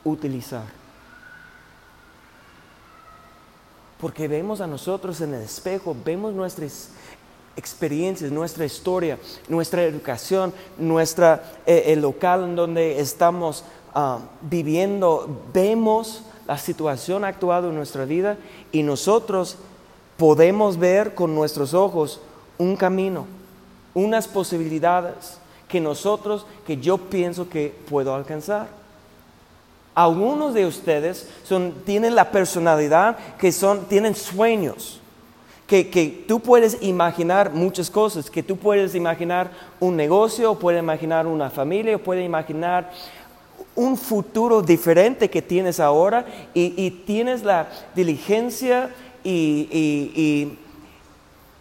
utilizar. 0.02 0.81
Porque 4.02 4.26
vemos 4.26 4.60
a 4.60 4.66
nosotros 4.66 5.20
en 5.20 5.32
el 5.32 5.42
espejo, 5.42 5.94
vemos 6.04 6.34
nuestras 6.34 6.88
experiencias, 7.54 8.32
nuestra 8.32 8.64
historia, 8.64 9.16
nuestra 9.46 9.84
educación, 9.84 10.52
nuestra, 10.76 11.52
eh, 11.64 11.84
el 11.86 12.02
local 12.02 12.42
en 12.42 12.56
donde 12.56 12.98
estamos 12.98 13.62
ah, 13.94 14.18
viviendo, 14.40 15.44
vemos 15.54 16.24
la 16.48 16.58
situación 16.58 17.24
actual 17.24 17.66
en 17.66 17.76
nuestra 17.76 18.04
vida 18.04 18.38
y 18.72 18.82
nosotros 18.82 19.56
podemos 20.16 20.78
ver 20.78 21.14
con 21.14 21.32
nuestros 21.36 21.72
ojos 21.72 22.20
un 22.58 22.74
camino, 22.74 23.26
unas 23.94 24.26
posibilidades 24.26 25.38
que 25.68 25.80
nosotros, 25.80 26.44
que 26.66 26.78
yo 26.78 26.98
pienso 26.98 27.48
que 27.48 27.72
puedo 27.88 28.12
alcanzar. 28.16 28.81
Algunos 29.94 30.54
de 30.54 30.64
ustedes 30.64 31.28
son, 31.44 31.74
tienen 31.84 32.14
la 32.14 32.30
personalidad 32.30 33.16
que 33.38 33.52
son, 33.52 33.86
tienen 33.86 34.14
sueños, 34.14 35.00
que, 35.66 35.90
que, 35.90 36.24
tú 36.26 36.40
puedes 36.40 36.82
imaginar 36.82 37.52
muchas 37.52 37.90
cosas, 37.90 38.30
que 38.30 38.42
tú 38.42 38.56
puedes 38.56 38.94
imaginar 38.94 39.50
un 39.80 39.96
negocio, 39.96 40.54
puedes 40.58 40.82
imaginar 40.82 41.26
una 41.26 41.50
familia, 41.50 42.02
puedes 42.02 42.24
imaginar 42.24 42.90
un 43.74 43.96
futuro 43.96 44.62
diferente 44.62 45.30
que 45.30 45.42
tienes 45.42 45.80
ahora 45.80 46.26
y, 46.54 46.90
tienes 46.90 47.42
la 47.42 47.68
diligencia 47.94 48.90
y, 49.22 49.68
y 49.72 50.58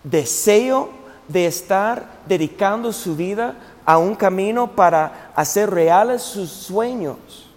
deseo 0.03 0.89
de 1.27 1.45
estar 1.45 2.21
dedicando 2.27 2.91
su 2.91 3.15
vida 3.15 3.55
a 3.85 3.97
un 3.97 4.15
camino 4.15 4.71
para 4.71 5.31
hacer 5.35 5.69
reales 5.69 6.21
sus 6.21 6.49
sueños. 6.49 7.50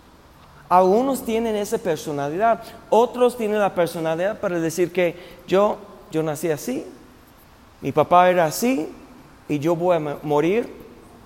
Algunos 0.75 1.25
tienen 1.25 1.55
esa 1.55 1.79
personalidad, 1.79 2.61
otros 2.91 3.37
tienen 3.37 3.61
la 3.61 3.73
personalidad 3.73 4.41
para 4.41 4.59
decir 4.59 4.93
que 4.93 5.15
yo, 5.47 5.77
yo 6.11 6.21
nací 6.21 6.51
así, 6.51 6.85
mi 7.81 7.93
papá 7.93 8.29
era 8.29 8.47
así 8.47 8.93
y 9.49 9.61
yo 9.61 9.77
voy 9.77 9.97
a 9.97 10.19
morir 10.25 10.69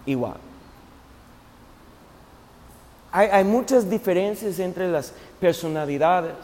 igual. 0.04 0.34
Hay, 3.10 3.28
hay 3.28 3.44
muchas 3.44 3.88
diferencias 3.88 4.58
entre 4.58 4.90
las 4.90 5.14
personalidades, 5.40 6.34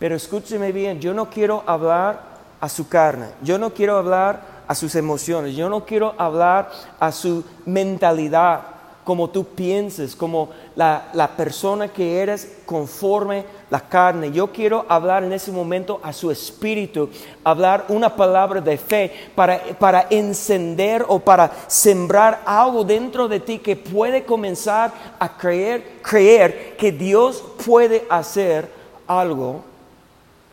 pero 0.00 0.16
escúcheme 0.16 0.72
bien, 0.72 0.98
yo 0.98 1.14
no 1.14 1.30
quiero 1.30 1.62
hablar 1.68 2.20
a 2.60 2.68
su 2.68 2.88
carne, 2.88 3.28
yo 3.42 3.58
no 3.58 3.72
quiero 3.72 3.96
hablar 3.96 4.42
a 4.66 4.74
sus 4.74 4.96
emociones, 4.96 5.54
yo 5.54 5.68
no 5.68 5.84
quiero 5.84 6.16
hablar 6.18 6.68
a 6.98 7.12
su 7.12 7.44
mentalidad 7.64 8.73
como 9.04 9.28
tú 9.28 9.44
pienses, 9.44 10.16
como 10.16 10.48
la, 10.74 11.30
persona 11.36 11.88
que 11.88 12.20
eres 12.20 12.56
conforme 12.64 13.44
la 13.70 13.80
carne. 13.80 14.32
Yo 14.32 14.50
quiero 14.50 14.86
hablar 14.88 15.22
en 15.22 15.32
ese 15.32 15.52
momento 15.52 16.00
a 16.02 16.12
su 16.12 16.30
espíritu, 16.30 17.10
hablar 17.44 17.84
una 17.88 18.16
palabra 18.16 18.60
de 18.62 18.78
fe 18.78 19.12
para, 19.34 19.60
para 19.78 20.06
encender 20.08 21.04
o 21.06 21.18
para 21.18 21.52
sembrar 21.66 22.42
algo 22.46 22.82
dentro 22.82 23.28
de 23.28 23.40
ti 23.40 23.58
que 23.58 23.76
puede 23.76 24.24
comenzar 24.24 24.92
a 25.18 25.36
creer, 25.36 26.00
creer 26.02 26.76
que 26.76 26.90
Dios 26.90 27.44
puede 27.64 28.06
hacer 28.08 28.70
algo. 29.06 29.62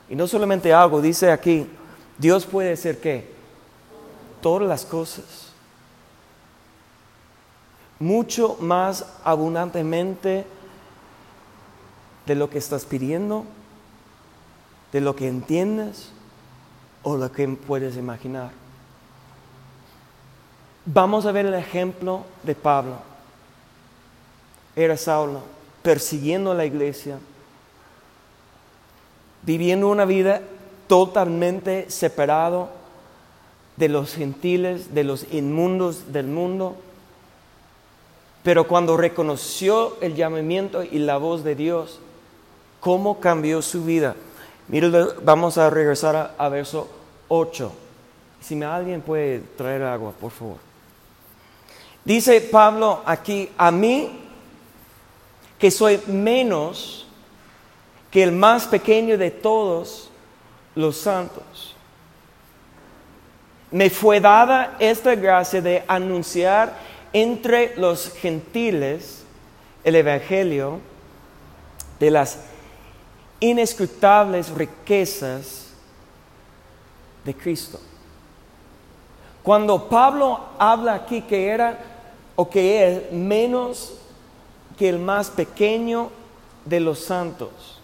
Y 0.09 0.15
no 0.15 0.27
solamente 0.27 0.73
algo, 0.73 1.01
dice 1.01 1.31
aquí, 1.31 1.65
Dios 2.17 2.45
puede 2.45 2.73
hacer 2.73 2.99
qué? 2.99 3.31
Todas 4.41 4.67
las 4.67 4.83
cosas 4.85 5.50
mucho 8.01 8.57
más 8.59 9.05
abundantemente 9.23 10.45
de 12.25 12.35
lo 12.35 12.49
que 12.49 12.57
estás 12.57 12.83
pidiendo, 12.83 13.45
de 14.91 15.01
lo 15.01 15.15
que 15.15 15.27
entiendes 15.27 16.09
o 17.03 17.15
lo 17.15 17.31
que 17.31 17.47
puedes 17.47 17.95
imaginar. 17.97 18.51
Vamos 20.85 21.27
a 21.27 21.31
ver 21.31 21.45
el 21.45 21.53
ejemplo 21.53 22.23
de 22.41 22.55
Pablo. 22.55 22.95
Era 24.75 24.97
Saulo 24.97 25.43
persiguiendo 25.83 26.51
a 26.51 26.55
la 26.55 26.65
iglesia, 26.65 27.19
viviendo 29.43 29.87
una 29.89 30.05
vida 30.05 30.41
totalmente 30.87 31.89
separado 31.91 32.69
de 33.77 33.89
los 33.89 34.15
gentiles, 34.15 34.93
de 34.93 35.03
los 35.03 35.31
inmundos 35.31 36.11
del 36.11 36.27
mundo 36.27 36.77
pero 38.43 38.67
cuando 38.67 38.97
reconoció 38.97 39.97
el 40.01 40.15
llamamiento 40.15 40.83
y 40.83 40.99
la 40.99 41.17
voz 41.17 41.43
de 41.43 41.55
Dios, 41.55 41.99
¿cómo 42.79 43.19
cambió 43.19 43.61
su 43.61 43.83
vida? 43.85 44.15
Mire, 44.67 44.89
vamos 45.23 45.57
a 45.57 45.69
regresar 45.69 46.33
a, 46.37 46.49
verso 46.49 46.89
8. 47.27 47.71
Si 48.39 48.55
me 48.55 48.65
alguien 48.65 49.01
puede 49.01 49.39
traer 49.57 49.83
agua, 49.83 50.13
por 50.19 50.31
favor. 50.31 50.57
Dice 52.03 52.41
Pablo 52.41 53.01
aquí, 53.05 53.49
a 53.57 53.69
mí, 53.69 54.19
que 55.59 55.69
soy 55.69 56.01
menos 56.07 57.05
que 58.09 58.23
el 58.23 58.31
más 58.31 58.65
pequeño 58.65 59.17
de 59.17 59.29
todos 59.29 60.09
los 60.73 60.97
santos. 60.97 61.75
Me 63.69 63.89
fue 63.89 64.19
dada 64.19 64.75
esta 64.79 65.15
gracia 65.15 65.61
de 65.61 65.83
anunciar 65.87 66.75
entre 67.13 67.75
los 67.77 68.11
gentiles 68.13 69.23
el 69.83 69.95
Evangelio 69.95 70.79
de 71.99 72.11
las 72.11 72.39
inescrutables 73.39 74.49
riquezas 74.49 75.67
de 77.25 77.33
Cristo. 77.35 77.79
Cuando 79.43 79.89
Pablo 79.89 80.39
habla 80.59 80.93
aquí 80.93 81.21
que 81.21 81.47
era 81.47 81.79
o 82.35 82.49
que 82.49 82.87
es 82.87 83.11
menos 83.11 83.93
que 84.77 84.89
el 84.89 84.99
más 84.99 85.29
pequeño 85.29 86.11
de 86.65 86.79
los 86.79 86.99
santos, 86.99 87.81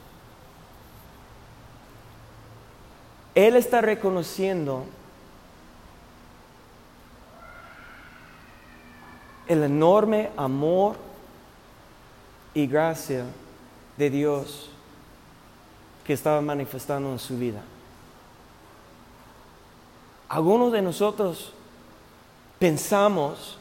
él 3.34 3.56
está 3.56 3.82
reconociendo 3.82 4.86
el 9.48 9.64
enorme 9.64 10.30
amor 10.36 10.96
y 12.54 12.68
gracia 12.68 13.26
de 13.98 14.10
Dios 14.10 14.70
que 16.06 16.14
estaba 16.14 16.42
manifestando 16.42 17.12
en 17.12 17.20
su 17.20 17.38
vida. 17.38 17.62
Algunos 20.30 20.72
de 20.72 20.82
nosotros 20.82 21.54
pensamos 22.60 23.58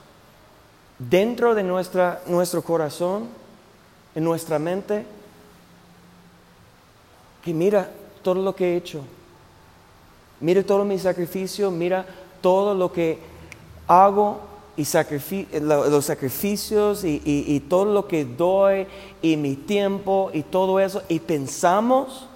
dentro 0.99 1.55
de 1.55 1.63
nuestra, 1.63 2.23
nuestro 2.27 2.63
corazón, 2.63 3.29
en 4.15 4.25
nuestra 4.25 4.59
mente, 4.59 5.05
que 7.45 7.53
mira 7.53 7.91
todo 8.23 8.43
lo 8.43 8.57
que 8.57 8.73
he 8.73 8.77
hecho, 8.77 9.03
mira 10.41 10.63
todo 10.63 10.85
mi 10.85 10.99
sacrificio, 10.99 11.71
mira 11.71 12.07
todo 12.41 12.75
lo 12.75 12.93
que 12.93 13.21
hago 13.87 14.41
y 14.77 14.87
los 15.61 16.05
sacrificios 16.05 17.03
y, 17.05 17.61
todo 17.69 17.87
lo 17.87 18.07
que 18.07 18.25
doy 18.25 18.87
y 19.23 19.37
mi 19.37 19.57
tiempo 19.57 20.31
y 20.33 20.43
todo 20.43 20.79
eso 20.81 21.03
y 21.09 21.21
pensamos 21.21 22.29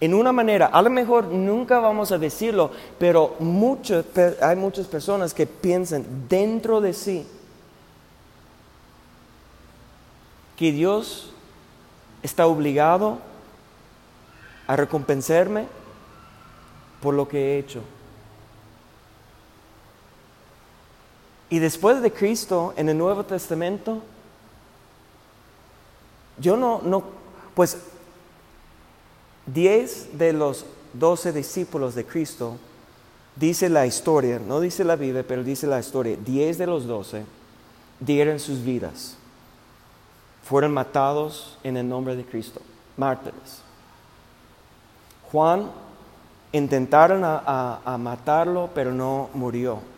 en 0.00 0.12
una 0.12 0.32
manera, 0.32 0.66
a 0.66 0.82
lo 0.82 0.90
mejor 0.90 1.26
nunca 1.26 1.78
vamos 1.78 2.12
a 2.12 2.18
decirlo, 2.18 2.70
pero 2.98 3.36
hay 4.42 4.56
muchas 4.56 4.86
personas 4.86 5.32
que 5.32 5.46
piensan 5.46 6.04
dentro 6.28 6.80
de 6.80 6.92
sí 6.92 7.26
que 10.56 10.72
Dios 10.72 11.32
está 12.22 12.46
obligado 12.46 13.18
a 14.66 14.76
recompensarme 14.76 15.66
por 17.00 17.14
lo 17.14 17.28
que 17.28 17.38
he 17.38 17.58
hecho. 17.58 17.80
Y 21.54 21.60
después 21.60 22.02
de 22.02 22.12
Cristo, 22.12 22.74
en 22.76 22.88
el 22.88 22.98
Nuevo 22.98 23.24
Testamento, 23.24 24.02
yo 26.36 26.56
no, 26.56 26.82
no, 26.82 27.04
pues 27.54 27.78
10 29.46 30.18
de 30.18 30.32
los 30.32 30.66
12 30.94 31.32
discípulos 31.32 31.94
de 31.94 32.04
Cristo, 32.04 32.56
dice 33.36 33.68
la 33.68 33.86
historia, 33.86 34.40
no 34.40 34.58
dice 34.58 34.82
la 34.82 34.96
Biblia, 34.96 35.24
pero 35.24 35.44
dice 35.44 35.68
la 35.68 35.78
historia, 35.78 36.16
10 36.16 36.58
de 36.58 36.66
los 36.66 36.88
12 36.88 37.24
dieron 38.00 38.40
sus 38.40 38.64
vidas, 38.64 39.16
fueron 40.42 40.74
matados 40.74 41.56
en 41.62 41.76
el 41.76 41.88
nombre 41.88 42.16
de 42.16 42.24
Cristo, 42.24 42.62
mártires. 42.96 43.62
Juan 45.30 45.70
intentaron 46.50 47.22
a, 47.24 47.96
matarlo, 48.00 48.70
pero 48.74 48.92
no 48.92 49.30
murió. 49.34 49.93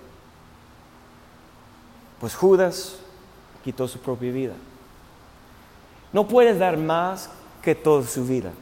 Pues 2.21 2.35
Judas 2.35 2.97
quitó 3.65 3.87
su 3.89 3.99
propia 3.99 4.33
vida. 4.33 4.55
No 6.13 6.27
puedes 6.27 6.59
dar 6.59 6.77
más 6.77 7.29
que 7.63 7.75
toda 7.75 8.07
su 8.07 8.25
vida. 8.25 8.53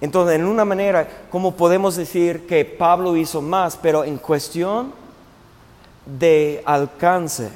Entonces, 0.00 0.36
en 0.36 0.44
una 0.44 0.64
manera, 0.64 1.08
¿cómo 1.30 1.54
podemos 1.54 1.96
decir 1.96 2.46
que 2.46 2.64
Pablo 2.64 3.16
hizo 3.16 3.40
más? 3.40 3.76
Pero 3.76 4.04
en 4.04 4.18
cuestión 4.18 4.92
de 6.04 6.62
alcance, 6.66 7.50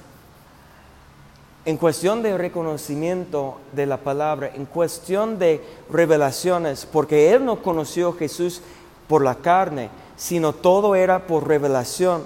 en 1.65 1.77
cuestión 1.77 2.23
de 2.23 2.39
reconocimiento 2.39 3.59
de 3.73 3.85
la 3.85 3.99
palabra, 3.99 4.51
en 4.55 4.65
cuestión 4.65 5.39
de 5.39 5.63
revelaciones, 5.91 6.87
porque 6.87 7.33
él 7.33 7.45
no 7.45 7.63
conoció 7.63 8.09
a 8.11 8.15
Jesús 8.15 8.63
por 9.07 9.23
la 9.23 9.35
carne, 9.35 9.91
sino 10.17 10.55
todo 10.55 10.95
era 10.95 11.27
por 11.27 11.47
revelación. 11.47 12.23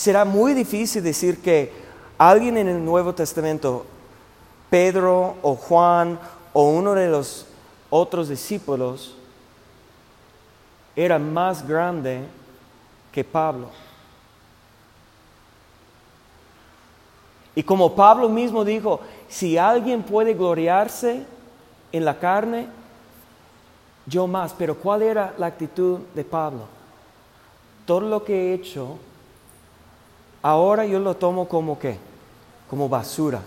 Será 0.00 0.24
muy 0.24 0.54
difícil 0.54 1.02
decir 1.02 1.42
que 1.42 1.70
alguien 2.16 2.56
en 2.56 2.68
el 2.68 2.82
Nuevo 2.82 3.14
Testamento, 3.14 3.84
Pedro 4.70 5.36
o 5.42 5.54
Juan 5.56 6.18
o 6.54 6.70
uno 6.70 6.94
de 6.94 7.10
los 7.10 7.44
otros 7.90 8.30
discípulos, 8.30 9.14
era 10.96 11.18
más 11.18 11.68
grande 11.68 12.22
que 13.12 13.22
Pablo. 13.22 13.68
Y 17.54 17.62
como 17.62 17.94
Pablo 17.94 18.30
mismo 18.30 18.64
dijo, 18.64 19.00
si 19.28 19.58
alguien 19.58 20.02
puede 20.02 20.32
gloriarse 20.32 21.26
en 21.92 22.04
la 22.06 22.18
carne, 22.18 22.68
yo 24.06 24.26
más. 24.26 24.54
Pero 24.56 24.76
¿cuál 24.76 25.02
era 25.02 25.34
la 25.36 25.48
actitud 25.48 25.98
de 26.14 26.24
Pablo? 26.24 26.62
Todo 27.84 28.00
lo 28.00 28.24
que 28.24 28.32
he 28.32 28.54
hecho, 28.54 28.96
ahora 30.42 30.86
yo 30.86 30.98
lo 30.98 31.16
tomo 31.16 31.48
como 31.48 31.78
qué? 31.78 31.98
Como 32.68 32.88
basura. 32.88 33.42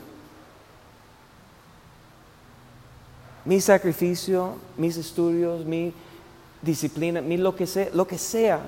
Mi 3.45 3.59
sacrificio, 3.59 4.55
mis 4.77 4.97
estudios, 4.97 5.65
mi 5.65 5.93
disciplina, 6.61 7.21
mi 7.21 7.37
lo 7.37 7.55
que 7.55 7.67
sea, 7.67 7.89
lo 7.93 8.07
que 8.07 8.17
sea. 8.17 8.61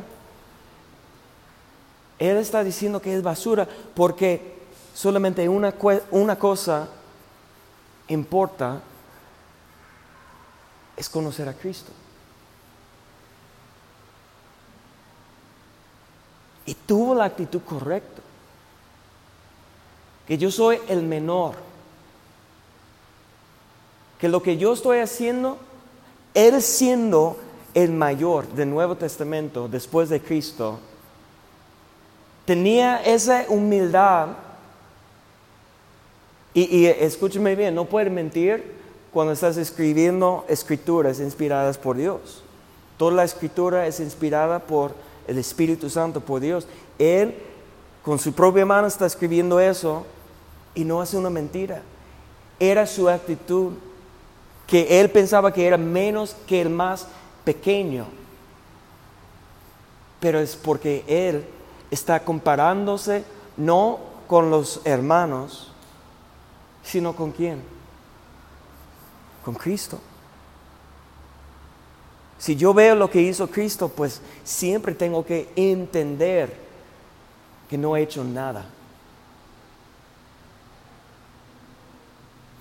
Él 2.19 2.37
está 2.37 2.63
diciendo 2.63 3.01
que 3.01 3.15
es 3.15 3.23
basura 3.23 3.67
porque 3.93 4.55
solamente 4.93 5.47
una, 5.47 5.73
una 6.11 6.37
cosa 6.37 6.87
importa, 8.07 8.81
es 10.95 11.09
conocer 11.09 11.47
a 11.49 11.53
Cristo. 11.53 11.91
Y 16.65 16.73
tuvo 16.73 17.13
la 17.13 17.25
actitud 17.25 17.61
correcta. 17.61 18.14
Que 20.27 20.37
yo 20.37 20.51
soy 20.51 20.79
el 20.87 21.03
menor. 21.03 21.55
Que 24.19 24.29
lo 24.29 24.41
que 24.41 24.57
yo 24.57 24.73
estoy 24.73 24.99
haciendo, 24.99 25.57
Él 26.33 26.61
siendo 26.61 27.37
el 27.73 27.91
mayor 27.91 28.47
del 28.47 28.69
Nuevo 28.69 28.95
Testamento 28.95 29.67
después 29.67 30.09
de 30.09 30.21
Cristo, 30.21 30.79
tenía 32.45 32.97
esa 33.03 33.45
humildad 33.49 34.29
y, 36.53 36.85
escúcheme 36.85 37.53
bien, 37.53 37.75
no 37.75 37.83
puedes 37.83 38.09
mentir 38.09 38.75
cuando 39.11 39.33
estás 39.33 39.57
escribiendo 39.57 40.45
escrituras 40.47 41.19
inspiradas 41.19 41.77
por 41.77 41.97
Dios. 41.97 42.43
Toda 42.97 43.11
la 43.11 43.23
escritura 43.25 43.85
es 43.87 43.99
inspirada 43.99 44.59
por 44.59 44.95
el 45.27 45.37
Espíritu 45.37 45.89
Santo, 45.89 46.21
por 46.21 46.39
Dios. 46.39 46.65
Él 46.97 47.35
con 48.03 48.19
su 48.19 48.31
propia 48.31 48.65
mano 48.65 48.87
está 48.87 49.05
escribiendo 49.05 49.59
eso 49.59 50.05
y 50.75 50.83
no 50.83 51.01
hace 51.01 51.17
una 51.17 51.29
mentira. 51.29 51.81
Era 52.59 52.85
su 52.85 53.09
actitud 53.09 53.73
que 54.67 54.99
él 54.99 55.09
pensaba 55.09 55.53
que 55.53 55.65
era 55.65 55.77
menos 55.77 56.35
que 56.45 56.61
el 56.61 56.69
más 56.69 57.07
pequeño. 57.43 58.05
Pero 60.19 60.39
es 60.39 60.55
porque 60.55 61.03
él 61.07 61.45
está 61.89 62.19
comparándose 62.19 63.23
no 63.57 63.99
con 64.27 64.49
los 64.49 64.81
hermanos, 64.83 65.71
sino 66.83 67.15
con 67.15 67.31
quién? 67.31 67.61
Con 69.43 69.55
Cristo. 69.55 69.99
Si 72.37 72.55
yo 72.55 72.73
veo 72.73 72.95
lo 72.95 73.09
que 73.09 73.21
hizo 73.21 73.47
Cristo, 73.47 73.89
pues 73.89 74.21
siempre 74.43 74.93
tengo 74.93 75.25
que 75.25 75.49
entender 75.55 76.55
que 77.69 77.77
no 77.77 77.95
he 77.95 78.01
hecho 78.01 78.23
nada. 78.23 78.65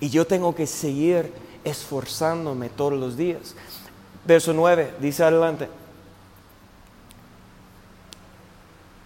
Y 0.05 0.09
yo 0.11 0.27
tengo 0.27 0.53
que 0.53 0.67
seguir 0.67 1.33
esforzándome 1.63 2.69
todos 2.69 2.93
los 2.93 3.17
días. 3.17 3.55
Verso 4.23 4.53
9, 4.53 4.93
dice 4.99 5.23
adelante. 5.23 5.67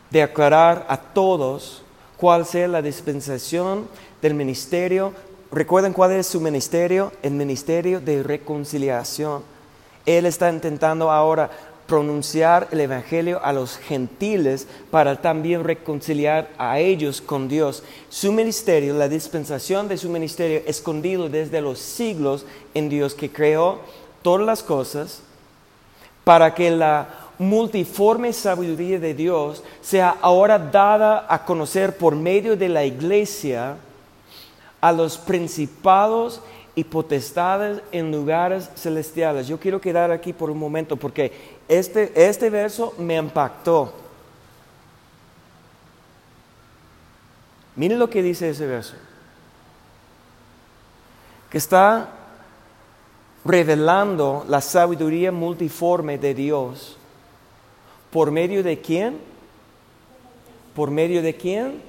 De 0.09 0.21
aclarar 0.21 0.85
a 0.89 0.97
todos 0.97 1.83
cuál 2.17 2.45
sea 2.45 2.67
la 2.67 2.81
dispensación 2.81 3.88
del 4.21 4.33
ministerio. 4.33 5.13
¿Recuerdan 5.53 5.93
cuál 5.93 6.12
es 6.12 6.27
su 6.27 6.41
ministerio? 6.41 7.13
El 7.23 7.31
ministerio 7.31 8.01
de 8.01 8.21
reconciliación. 8.21 9.43
Él 10.05 10.25
está 10.25 10.51
intentando 10.51 11.09
ahora 11.09 11.49
pronunciar 11.89 12.67
el 12.71 12.80
Evangelio 12.80 13.43
a 13.43 13.52
los 13.52 13.78
gentiles 13.78 14.67
para 14.91 15.21
también 15.21 15.63
reconciliar 15.63 16.49
a 16.58 16.80
ellos 16.80 17.19
con 17.19 17.49
Dios. 17.49 17.84
Su 18.10 18.32
ministerio, 18.32 18.93
la 18.93 19.10
dispensación 19.10 19.88
de 19.88 19.97
su 19.97 20.08
ministerio, 20.08 20.62
escondido 20.67 21.28
desde 21.28 21.60
los 21.60 21.80
siglos 21.80 22.45
en 22.75 22.88
Dios 22.88 23.15
que 23.15 23.32
creó 23.32 23.80
todas 24.21 24.45
las 24.45 24.63
cosas, 24.63 25.23
para 26.23 26.54
que 26.54 26.69
la 26.69 27.10
multiforme 27.39 28.34
sabiduría 28.34 28.99
de 28.99 29.13
Dios 29.15 29.63
sea 29.82 30.15
ahora 30.21 30.60
dada 30.60 31.25
a 31.28 31.43
conocer 31.43 31.97
por 31.97 32.15
medio 32.15 32.56
de 32.56 32.69
la 32.69 32.86
iglesia 32.86 33.78
a 34.80 34.91
los 34.91 35.17
principados 35.17 36.41
y 36.75 36.84
potestades 36.84 37.82
en 37.91 38.12
lugares 38.12 38.69
celestiales. 38.75 39.47
Yo 39.47 39.60
quiero 39.60 39.82
quedar 39.82 40.12
aquí 40.12 40.34
por 40.34 40.49
un 40.49 40.60
momento 40.60 40.95
porque 40.97 41.58
este, 41.69 42.12
este 42.27 42.49
verso 42.49 42.93
me 42.97 43.15
impactó. 43.15 43.93
Miren 47.77 47.99
lo 47.99 48.10
que 48.10 48.21
dice 48.21 48.49
ese 48.49 48.65
verso. 48.65 48.95
Que 51.49 51.58
está 51.58 52.10
revelando 53.45 54.45
la 54.49 54.60
sabiduría 54.60 55.32
multiforme 55.32 56.17
de 56.17 56.34
Dios 56.34 56.97
¿Por 58.12 58.32
medio 58.32 58.63
de 58.63 58.79
quién? 58.79 59.17
¿Por 60.75 60.89
medio 60.91 61.21
de 61.21 61.36
quién? 61.36 61.82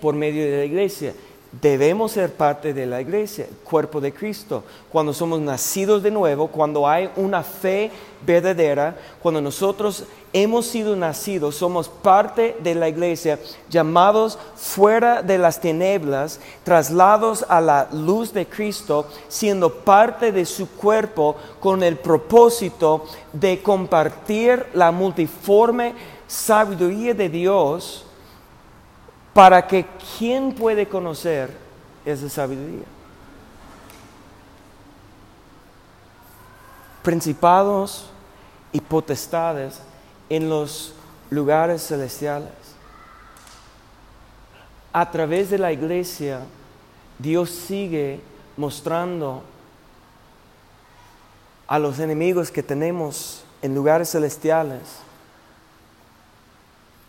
Por 0.00 0.14
medio 0.14 0.44
de 0.44 0.58
la 0.58 0.64
iglesia. 0.64 1.14
Debemos 1.60 2.12
ser 2.12 2.32
parte 2.32 2.72
de 2.72 2.86
la 2.86 3.02
iglesia, 3.02 3.46
cuerpo 3.62 4.00
de 4.00 4.10
Cristo. 4.10 4.64
Cuando 4.90 5.12
somos 5.12 5.38
nacidos 5.38 6.02
de 6.02 6.10
nuevo, 6.10 6.48
cuando 6.48 6.88
hay 6.88 7.10
una 7.14 7.42
fe 7.42 7.90
verdadera, 8.24 8.96
cuando 9.20 9.42
nosotros 9.42 10.04
hemos 10.32 10.64
sido 10.64 10.96
nacidos, 10.96 11.56
somos 11.56 11.90
parte 11.90 12.56
de 12.60 12.74
la 12.74 12.88
iglesia, 12.88 13.38
llamados 13.68 14.38
fuera 14.56 15.20
de 15.20 15.36
las 15.36 15.60
tinieblas, 15.60 16.40
traslados 16.64 17.44
a 17.46 17.60
la 17.60 17.86
luz 17.92 18.32
de 18.32 18.46
Cristo, 18.46 19.06
siendo 19.28 19.68
parte 19.68 20.32
de 20.32 20.46
su 20.46 20.70
cuerpo 20.70 21.36
con 21.60 21.82
el 21.82 21.98
propósito 21.98 23.04
de 23.34 23.62
compartir 23.62 24.68
la 24.72 24.90
multiforme 24.90 25.94
sabiduría 26.26 27.12
de 27.12 27.28
Dios 27.28 28.06
para 29.32 29.66
que 29.66 29.86
quien 30.18 30.54
puede 30.54 30.86
conocer 30.86 31.50
esa 32.04 32.28
sabiduría. 32.28 32.84
Principados 37.02 38.10
y 38.72 38.80
potestades 38.80 39.80
en 40.28 40.48
los 40.48 40.94
lugares 41.30 41.86
celestiales. 41.86 42.52
A 44.92 45.10
través 45.10 45.50
de 45.50 45.58
la 45.58 45.72
iglesia, 45.72 46.40
Dios 47.18 47.50
sigue 47.50 48.20
mostrando 48.56 49.42
a 51.66 51.78
los 51.78 51.98
enemigos 51.98 52.50
que 52.50 52.62
tenemos 52.62 53.44
en 53.62 53.74
lugares 53.74 54.10
celestiales 54.10 54.80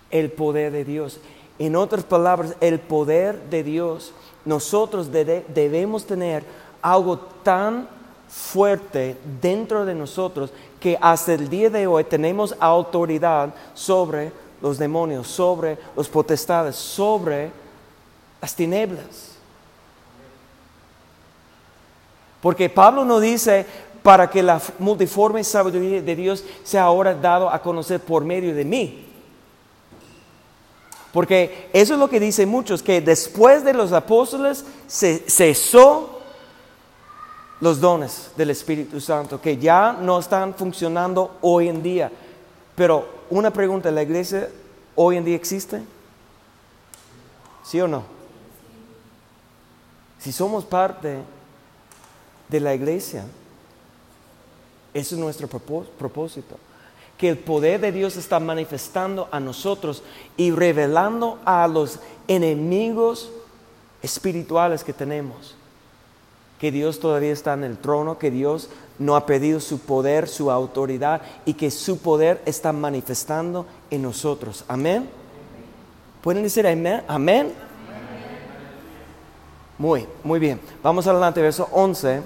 el 0.09 0.31
poder 0.31 0.71
de 0.71 0.85
Dios. 0.85 1.19
En 1.59 1.75
otras 1.75 2.03
palabras, 2.03 2.55
el 2.59 2.79
poder 2.79 3.39
de 3.49 3.63
Dios, 3.63 4.13
nosotros 4.45 5.11
debemos 5.11 6.05
tener 6.05 6.43
algo 6.81 7.17
tan 7.17 7.87
fuerte 8.27 9.15
dentro 9.41 9.85
de 9.85 9.93
nosotros 9.93 10.51
que 10.79 10.97
hasta 10.99 11.33
el 11.33 11.49
día 11.49 11.69
de 11.69 11.85
hoy 11.85 12.03
tenemos 12.03 12.55
autoridad 12.59 13.53
sobre 13.73 14.31
los 14.61 14.77
demonios, 14.77 15.27
sobre 15.27 15.77
los 15.95 16.09
potestades, 16.09 16.75
sobre 16.75 17.51
las 18.41 18.55
tinieblas. 18.55 19.33
Porque 22.41 22.69
Pablo 22.69 23.05
no 23.05 23.19
dice 23.19 23.65
para 24.01 24.29
que 24.29 24.43
la 24.43 24.59
multiforme 24.79 25.43
sabiduría 25.43 26.01
de 26.01 26.15
Dios 26.15 26.43
sea 26.63 26.83
ahora 26.83 27.13
dado 27.13 27.49
a 27.49 27.61
conocer 27.61 28.01
por 28.01 28.25
medio 28.25 28.53
de 28.53 28.65
mí. 28.65 29.12
Porque 31.13 31.69
eso 31.71 31.93
es 31.93 31.99
lo 31.99 32.09
que 32.09 32.19
dicen 32.19 32.49
muchos, 32.49 32.81
que 32.81 32.99
después 32.99 33.63
de 33.63 33.73
los 33.73 33.93
apóstoles 33.93 34.65
se 34.87 35.19
cesó 35.27 36.19
los 37.61 37.79
dones 37.79 38.31
del 38.35 38.49
Espíritu 38.49 38.99
Santo, 38.99 39.39
que 39.39 39.57
ya 39.57 39.93
no 39.93 40.17
están 40.17 40.55
funcionando 40.55 41.37
hoy 41.41 41.69
en 41.69 41.83
día. 41.83 42.11
Pero 42.75 43.07
una 43.29 43.53
pregunta, 43.53 43.91
¿la 43.91 44.01
iglesia 44.01 44.49
hoy 44.95 45.17
en 45.17 45.23
día 45.23 45.35
existe? 45.35 45.83
¿Sí 47.63 47.79
o 47.79 47.87
no? 47.87 48.03
Si 50.17 50.31
somos 50.31 50.65
parte 50.65 51.19
de 52.49 52.59
la 52.59 52.73
iglesia, 52.73 53.23
ese 54.95 55.13
es 55.13 55.21
nuestro 55.21 55.47
propósito. 55.47 56.57
Que 57.17 57.29
el 57.29 57.37
poder 57.37 57.79
de 57.81 57.91
Dios 57.91 58.17
está 58.17 58.39
manifestando 58.39 59.27
a 59.31 59.39
nosotros 59.39 60.03
y 60.37 60.51
revelando 60.51 61.39
a 61.45 61.67
los 61.67 61.99
enemigos 62.27 63.31
espirituales 64.01 64.83
que 64.83 64.93
tenemos 64.93 65.55
que 66.63 66.71
Dios 66.71 67.01
todavía 67.01 67.33
está 67.33 67.55
en 67.55 67.65
el 67.65 67.77
trono, 67.77 68.17
que 68.17 68.31
Dios 68.31 68.69
no 68.97 69.17
ha 69.17 69.25
pedido 69.25 69.59
su 69.59 69.79
poder, 69.79 70.29
su 70.29 70.49
autoridad 70.49 71.21
y 71.45 71.55
que 71.55 71.69
su 71.69 71.97
poder 71.97 72.41
está 72.45 72.71
manifestando 72.71 73.65
en 73.91 74.01
nosotros. 74.01 74.63
Amén. 74.69 75.09
¿Pueden 76.21 76.41
decir 76.41 76.65
amén? 76.65 77.03
Amén. 77.05 77.51
Muy, 79.77 80.07
muy 80.23 80.39
bien. 80.39 80.61
Vamos 80.81 81.05
adelante, 81.05 81.41
verso 81.41 81.67
11. 81.69 82.21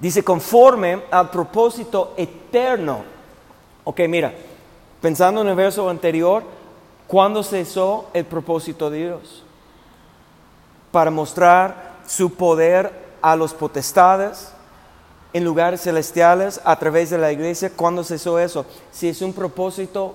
Dice, 0.00 0.22
conforme 0.22 1.02
al 1.10 1.30
propósito 1.30 2.14
eterno. 2.16 3.02
Ok, 3.84 4.00
mira, 4.08 4.32
pensando 5.00 5.40
en 5.42 5.48
el 5.48 5.56
verso 5.56 5.88
anterior, 5.88 6.42
¿cuándo 7.06 7.42
cesó 7.42 8.06
el 8.12 8.24
propósito 8.24 8.90
de 8.90 8.98
Dios? 8.98 9.44
para 10.90 11.10
mostrar 11.10 11.96
su 12.06 12.34
poder 12.34 12.92
a 13.20 13.36
los 13.36 13.52
potestades 13.52 14.52
en 15.32 15.44
lugares 15.44 15.82
celestiales 15.82 16.60
a 16.64 16.78
través 16.78 17.10
de 17.10 17.18
la 17.18 17.32
iglesia. 17.32 17.70
¿Cuándo 17.74 18.02
hizo 18.02 18.38
eso? 18.38 18.64
Si 18.90 19.08
es 19.08 19.20
un 19.20 19.32
propósito 19.32 20.14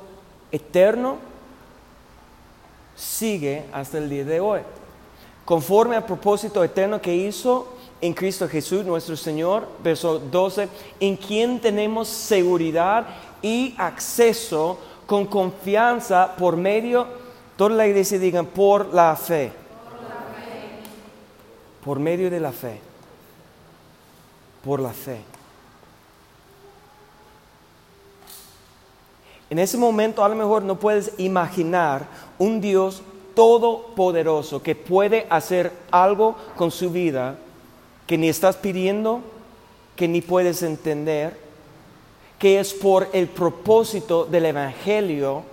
eterno, 0.52 1.18
sigue 2.96 3.66
hasta 3.72 3.98
el 3.98 4.10
día 4.10 4.26
de 4.26 4.40
hoy. 4.40 4.62
Conforme 5.46 5.96
al 5.96 6.06
propósito 6.06 6.64
eterno 6.64 7.02
que 7.02 7.14
hizo 7.14 7.73
en 8.04 8.14
Cristo 8.14 8.48
Jesús, 8.48 8.86
nuestro 8.86 9.16
Señor, 9.16 9.68
verso 9.84 10.20
12, 10.20 10.68
en 11.00 11.16
quien 11.16 11.60
tenemos 11.60 12.08
seguridad 12.08 13.08
y 13.42 13.74
acceso 13.78 14.78
con 15.06 15.26
confianza 15.26 16.36
por 16.38 16.58
medio, 16.58 17.08
toda 17.56 17.76
la 17.76 17.88
iglesia 17.88 18.20
digan, 18.20 18.46
por 18.46 18.94
la 18.94 19.16
fe 19.16 19.64
por 21.84 22.00
medio 22.00 22.30
de 22.30 22.40
la 22.40 22.52
fe. 22.52 22.80
Por 24.64 24.80
la 24.80 24.92
fe. 24.92 25.22
En 29.50 29.60
ese 29.60 29.78
momento 29.78 30.24
a 30.24 30.30
lo 30.30 30.36
mejor 30.36 30.64
no 30.64 30.80
puedes 30.80 31.14
imaginar 31.18 32.08
un 32.40 32.62
Dios 32.62 33.04
todopoderoso 33.36 34.64
que 34.64 34.76
puede 34.76 35.28
hacer 35.30 35.72
algo 35.92 36.36
con 36.56 36.72
su 36.72 36.90
vida 36.90 37.36
que 38.08 38.18
ni 38.18 38.30
estás 38.30 38.58
pidiendo, 38.58 39.22
que 39.96 40.08
ni 40.08 40.22
puedes 40.22 40.64
entender, 40.64 41.38
que 42.40 42.60
es 42.60 42.74
por 42.74 43.08
el 43.14 43.28
propósito 43.28 44.26
del 44.26 44.46
Evangelio 44.46 45.44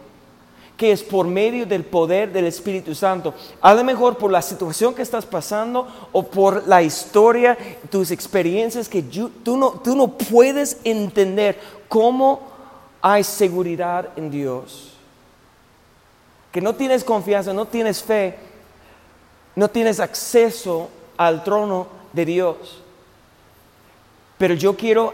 que 0.80 0.92
es 0.92 1.02
por 1.02 1.26
medio 1.26 1.66
del 1.66 1.84
poder 1.84 2.32
del 2.32 2.46
Espíritu 2.46 2.94
Santo. 2.94 3.34
A 3.60 3.74
lo 3.74 3.84
mejor 3.84 4.16
por 4.16 4.32
la 4.32 4.40
situación 4.40 4.94
que 4.94 5.02
estás 5.02 5.26
pasando 5.26 5.86
o 6.10 6.22
por 6.22 6.66
la 6.66 6.82
historia, 6.82 7.54
tus 7.90 8.10
experiencias 8.10 8.88
que 8.88 9.02
tú, 9.02 9.58
no, 9.58 9.72
tú 9.72 9.94
no 9.94 10.08
puedes 10.08 10.78
entender 10.82 11.60
cómo 11.86 12.40
hay 13.02 13.24
seguridad 13.24 14.08
en 14.16 14.30
Dios. 14.30 14.94
Que 16.50 16.62
no 16.62 16.74
tienes 16.74 17.04
confianza, 17.04 17.52
no 17.52 17.66
tienes 17.66 18.02
fe, 18.02 18.38
no 19.56 19.68
tienes 19.68 20.00
acceso 20.00 20.88
al 21.18 21.44
trono 21.44 21.88
de 22.12 22.24
Dios. 22.24 22.82
Pero 24.38 24.54
yo 24.54 24.76
quiero 24.76 25.12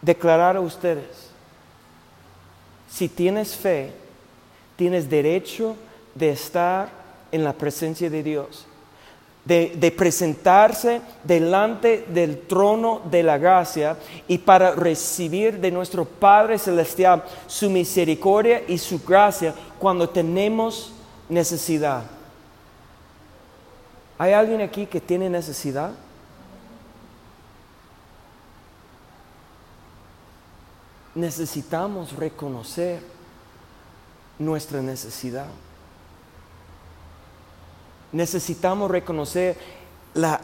declarar 0.00 0.56
a 0.56 0.60
ustedes, 0.60 1.30
si 2.88 3.08
tienes 3.08 3.56
fe, 3.56 3.92
tienes 4.76 5.08
derecho 5.08 5.76
de 6.14 6.30
estar 6.30 6.90
en 7.30 7.44
la 7.44 7.54
presencia 7.54 8.10
de 8.10 8.22
Dios, 8.22 8.66
de, 9.44 9.94
presentarse 9.96 11.00
delante 11.24 12.04
del 12.08 12.40
trono 12.42 13.00
de 13.10 13.22
la 13.22 13.38
gracia 13.38 13.96
y 14.28 14.38
para 14.38 14.72
recibir 14.72 15.58
de 15.58 15.70
nuestro 15.70 16.04
Padre 16.04 16.58
Celestial 16.58 17.24
su 17.46 17.70
misericordia 17.70 18.62
y 18.68 18.78
su 18.78 19.02
gracia 19.02 19.54
cuando 19.78 20.08
tenemos 20.08 20.92
necesidad. 21.28 22.02
¿Hay 24.18 24.32
alguien 24.32 24.60
aquí 24.60 24.86
que 24.86 25.00
tiene 25.00 25.28
necesidad? 25.28 25.92
Necesitamos 31.14 32.14
reconocer 32.14 33.02
nuestra 34.38 34.80
necesidad. 34.80 35.48
Necesitamos 38.12 38.90
reconocer 38.90 39.56
la, 40.14 40.40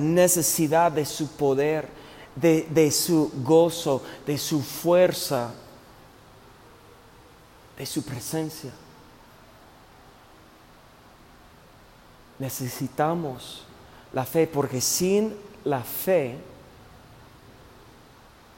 necesidad 0.00 0.92
de 0.92 1.04
su 1.04 1.28
poder, 1.28 1.88
de, 2.34 2.66
de 2.70 2.90
su 2.90 3.30
gozo, 3.42 4.02
de 4.26 4.38
su 4.38 4.62
fuerza, 4.62 5.52
de 7.76 7.86
su 7.86 8.02
presencia. 8.02 8.70
Necesitamos 12.38 13.64
la 14.12 14.24
fe 14.24 14.46
porque 14.46 14.80
sin 14.80 15.34
la 15.64 15.82
fe 15.82 16.38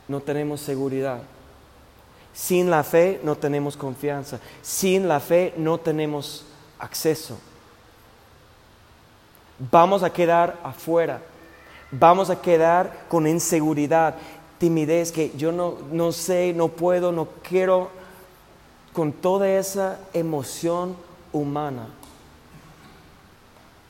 no 0.07 0.20
tenemos 0.20 0.61
seguridad. 0.61 1.22
Sin 2.35 2.71
la 2.71 2.83
fe 2.83 3.21
no 3.23 3.37
tenemos 3.37 3.77
confianza. 3.77 4.40
Sin 4.62 5.07
la 5.07 5.21
fe 5.21 5.53
no 5.57 5.79
tenemos 5.79 6.45
acceso. 6.79 7.38
Vamos 9.71 10.03
a 10.03 10.11
quedar 10.11 10.59
afuera. 10.64 11.21
Vamos 11.90 12.31
a 12.31 12.40
quedar 12.40 13.05
con 13.09 13.27
inseguridad, 13.27 14.14
timidez, 14.59 15.12
que 15.12 15.31
yo 15.37 15.53
no, 15.53 15.77
no 15.90 16.11
sé, 16.11 16.55
no 16.55 16.68
puedo, 16.68 17.12
no 17.12 17.29
quiero, 17.47 17.90
con 18.95 19.12
toda 19.12 19.49
esa 19.49 19.99
emoción 20.14 20.97
humana. 21.33 21.88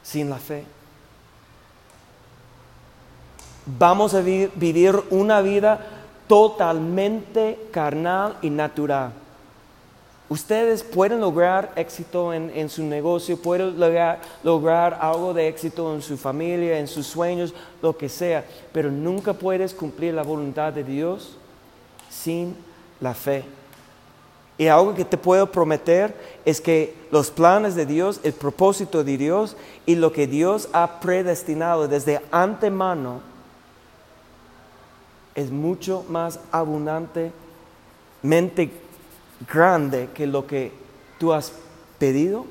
Sin 0.03 0.29
la 0.29 0.39
fe. 0.39 0.65
Vamos 3.65 4.15
a 4.15 4.21
vivir 4.21 5.01
una 5.11 5.41
vida 5.41 6.02
totalmente 6.33 7.59
carnal 7.71 8.38
y 8.40 8.49
natural. 8.49 9.12
Ustedes 10.31 10.83
pueden 10.83 11.21
lograr 11.21 11.73
éxito 11.77 12.33
en, 12.33 12.71
su 12.71 12.85
negocio, 12.85 13.37
pueden 13.37 13.79
lograr, 13.79 14.18
lograr, 14.42 14.97
algo 14.99 15.35
de 15.35 15.47
éxito 15.47 15.95
en 15.95 16.01
su 16.01 16.16
familia, 16.16 16.79
en 16.79 16.88
sus 16.88 17.07
sueños, 17.07 17.53
lo 17.83 17.99
que 17.99 18.09
sea, 18.09 18.47
pero 18.73 18.90
nunca 18.90 19.35
puedes 19.35 19.75
cumplir 19.75 20.14
la 20.14 20.23
voluntad 20.23 20.73
de 20.73 20.85
Dios 20.85 21.37
sin 22.09 22.57
la 22.99 23.12
fe. 23.12 23.45
Y 24.57 24.68
algo 24.68 24.95
que 24.95 25.05
te 25.05 25.18
puedo 25.18 25.53
prometer 25.53 26.14
es 26.47 26.62
que 26.62 26.95
los 27.11 27.31
planes 27.31 27.75
de 27.75 27.85
Dios, 27.85 28.21
el 28.23 28.33
propósito 28.33 29.05
de 29.05 29.18
Dios 29.18 29.55
y 29.85 29.97
lo 29.97 30.14
que 30.14 30.27
Dios 30.27 30.71
ha 30.73 30.99
predestinado 30.99 31.88
desde 31.88 32.23
antemano 32.31 33.32
es 35.35 35.51
mucho 35.51 36.05
más 36.09 36.38
abundantemente 36.51 37.33
grande 39.51 40.11
que 40.14 40.27
lo 40.27 40.47
que 40.47 40.73
tú 41.18 41.33
has 41.33 41.53
pedido 41.99 42.47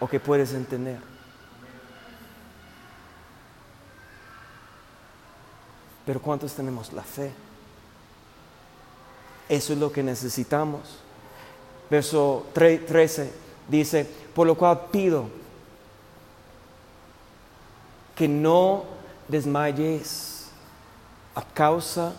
o 0.00 0.08
que 0.08 0.20
puedes 0.20 0.52
entender. 0.52 0.98
Pero 6.04 6.20
¿cuántos 6.20 6.52
tenemos 6.52 6.92
la 6.92 7.02
fe? 7.02 7.32
Eso 9.48 9.72
es 9.72 9.78
lo 9.78 9.92
que 9.92 10.02
necesitamos. 10.02 10.98
Verso 11.88 12.46
13 12.54 13.32
dice, 13.68 14.08
por 14.34 14.46
lo 14.46 14.56
cual 14.56 14.86
pido 14.90 15.26
que 18.16 18.26
no 18.28 18.84
desmayéis 19.28 20.31
a 21.34 21.42
causa 21.42 22.12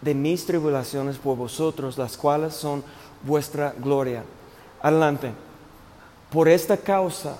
de 0.00 0.14
mis 0.14 0.44
tribulaciones 0.44 1.16
por 1.16 1.36
vosotros, 1.36 1.96
las 1.96 2.16
cuales 2.16 2.54
son 2.54 2.82
vuestra 3.22 3.74
gloria. 3.78 4.24
Adelante. 4.80 5.32
Por 6.30 6.48
esta 6.48 6.76
causa 6.76 7.36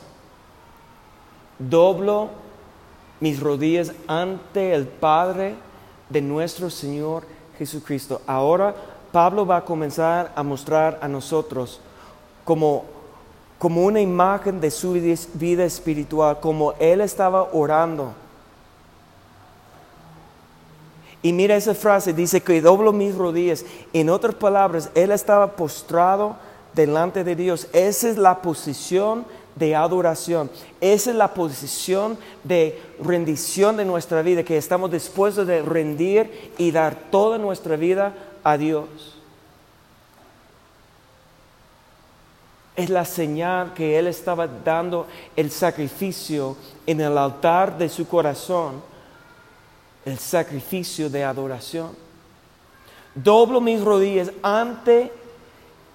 doblo 1.59 2.29
mis 3.21 3.41
rodillas 3.41 3.93
ante 4.07 4.75
el 4.75 4.87
Padre 4.87 5.55
de 6.09 6.21
nuestro 6.21 6.69
Señor 6.71 7.25
Jesucristo. 7.59 8.21
Ahora 8.27 8.75
Pablo 9.13 9.47
va 9.47 9.59
a 9.59 9.65
comenzar 9.65 10.33
a 10.35 10.43
mostrar 10.43 10.99
a 11.01 11.09
nosotros 11.09 11.81
como, 12.45 12.85
como 13.59 13.85
una 13.85 14.01
imagen 14.01 14.61
de 14.61 14.71
su 14.71 14.93
vida 14.93 15.65
espiritual, 15.65 16.41
como 16.41 16.73
él 16.81 17.01
estaba 17.01 17.49
orando. 17.53 18.13
Y 21.23 21.33
mira 21.33 21.55
esa 21.55 21.75
frase, 21.75 22.13
dice 22.13 22.41
que 22.41 22.61
doblo 22.61 22.93
mis 22.93 23.15
rodillas. 23.15 23.65
En 23.93 24.11
otras 24.11 24.35
palabras, 24.35 24.91
él 24.95 25.13
estaba 25.13 25.53
postrado 25.53 26.37
delante 26.75 27.23
de 27.23 27.37
Dios. 27.37 27.69
Esa 27.73 28.09
es 28.09 28.19
la 28.19 28.43
posición 28.43 29.25
de 29.55 29.77
adoración. 29.77 30.51
Esa 30.81 31.11
es 31.11 31.17
la 31.17 31.33
posición 31.33 32.19
de 32.43 32.81
rendición 33.01 33.77
de 33.77 33.85
nuestra 33.85 34.23
vida, 34.23 34.43
que 34.43 34.57
estamos 34.57 34.91
dispuestos 34.91 35.47
de 35.47 35.63
rendir 35.63 36.53
y 36.59 36.71
dar 36.71 36.97
toda 37.11 37.39
nuestra 37.39 37.77
vida 37.77 38.15
a 38.43 38.57
Dios. 38.57 38.89
Es 42.75 42.89
la 42.89 43.05
señal 43.05 43.75
que 43.75 43.99
Él 43.99 44.07
estaba 44.07 44.47
dando 44.47 45.07
el 45.37 45.51
sacrificio 45.51 46.57
en 46.87 47.03
el 47.03 47.19
altar 47.19 47.77
de 47.77 47.89
su 47.89 48.09
corazón, 48.09 48.83
el 50.05 50.19
sacrificio 50.19 51.09
de 51.09 51.25
adoración. 51.25 51.91
Doblo 53.15 53.61
mis 53.61 53.81
rodillas 53.83 54.31
ante 54.43 55.13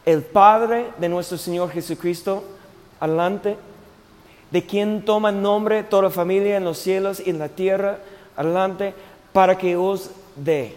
el 0.05 0.23
Padre 0.23 0.91
de 0.97 1.09
nuestro 1.09 1.37
Señor 1.37 1.71
Jesucristo 1.71 2.43
adelante, 2.99 3.57
de 4.51 4.65
quien 4.65 5.03
toma 5.03 5.31
nombre 5.31 5.83
toda 5.83 6.09
familia 6.09 6.57
en 6.57 6.63
los 6.63 6.77
cielos 6.77 7.21
y 7.25 7.29
en 7.29 7.39
la 7.39 7.49
tierra, 7.49 7.99
adelante, 8.35 8.93
para 9.33 9.57
que 9.57 9.75
os 9.75 10.11
dé. 10.35 10.75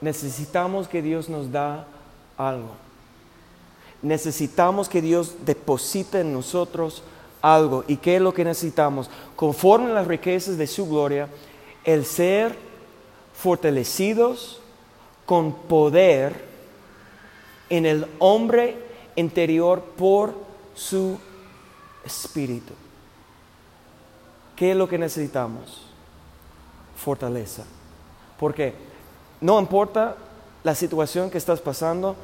Necesitamos 0.00 0.88
que 0.88 1.00
Dios 1.00 1.28
nos 1.28 1.50
da 1.50 1.86
algo. 2.36 2.72
Necesitamos 4.02 4.88
que 4.88 5.00
Dios 5.00 5.34
deposite 5.46 6.20
en 6.20 6.32
nosotros 6.32 7.02
algo. 7.44 7.84
¿Y 7.86 7.98
qué 7.98 8.16
es 8.16 8.22
lo 8.22 8.32
que 8.32 8.44
necesitamos? 8.44 9.10
Conforme 9.36 9.90
a 9.90 9.94
las 9.94 10.06
riquezas 10.06 10.56
de 10.56 10.66
su 10.66 10.88
gloria, 10.88 11.28
el 11.84 12.06
ser 12.06 12.56
fortalecidos 13.34 14.60
con 15.26 15.52
poder 15.52 16.44
en 17.68 17.84
el 17.84 18.06
hombre 18.18 18.78
interior 19.16 19.82
por 19.82 20.34
su 20.74 21.18
espíritu. 22.04 22.72
¿Qué 24.56 24.70
es 24.70 24.76
lo 24.76 24.88
que 24.88 24.98
necesitamos? 24.98 25.82
Fortaleza. 26.96 27.64
Porque 28.38 28.72
no 29.40 29.60
importa 29.60 30.16
la 30.62 30.74
situación 30.74 31.28
que 31.28 31.38
estás 31.38 31.60
pasando, 31.60 32.16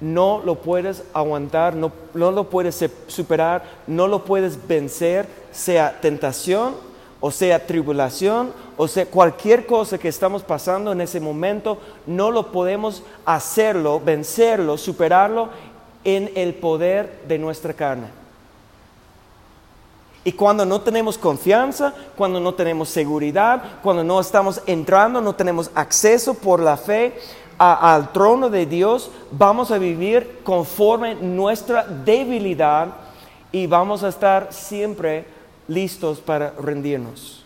no 0.00 0.42
lo 0.44 0.56
puedes 0.56 1.02
aguantar, 1.12 1.74
no, 1.74 1.92
no, 2.14 2.30
lo 2.30 2.50
puedes 2.50 2.84
superar, 3.06 3.64
no 3.86 4.08
lo 4.08 4.24
puedes 4.24 4.66
vencer, 4.66 5.26
sea 5.52 6.00
tentación 6.00 6.74
o 7.26 7.30
sea 7.30 7.66
tribulación, 7.66 8.52
o 8.76 8.86
sea 8.86 9.06
cualquier 9.06 9.64
cosa 9.64 9.96
que 9.96 10.08
estamos 10.08 10.42
pasando 10.42 10.92
en 10.92 11.00
ese 11.00 11.20
momento, 11.20 11.78
no 12.06 12.30
lo 12.30 12.52
podemos 12.52 13.02
hacerlo, 13.24 13.98
vencerlo, 13.98 14.76
superarlo 14.76 15.48
en 16.04 16.30
el 16.34 16.52
poder 16.52 17.22
de 17.26 17.38
nuestra 17.38 17.72
carne. 17.72 18.08
Y 20.22 20.32
cuando 20.32 20.66
no 20.66 20.82
tenemos 20.82 21.16
confianza, 21.16 21.94
cuando 22.14 22.40
no 22.40 22.52
tenemos 22.52 22.90
seguridad, 22.90 23.80
cuando 23.82 24.04
no 24.04 24.20
estamos 24.20 24.60
entrando, 24.66 25.22
no 25.22 25.34
tenemos 25.34 25.70
acceso 25.74 26.34
por 26.34 26.60
la 26.60 26.76
fe 26.76 27.14
al 27.58 28.12
trono 28.12 28.50
de 28.50 28.66
Dios, 28.66 29.10
vamos 29.30 29.70
a 29.70 29.78
vivir 29.78 30.40
conforme 30.44 31.14
nuestra 31.14 31.84
debilidad 31.84 32.88
y 33.52 33.66
vamos 33.66 34.02
a 34.02 34.08
estar 34.08 34.52
siempre 34.52 35.26
listos 35.68 36.20
para 36.20 36.50
rendirnos 36.50 37.44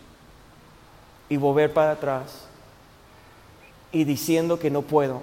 y 1.28 1.36
volver 1.36 1.72
para 1.72 1.92
atrás 1.92 2.46
y 3.92 4.04
diciendo 4.04 4.58
que 4.58 4.70
no 4.70 4.82
puedo. 4.82 5.22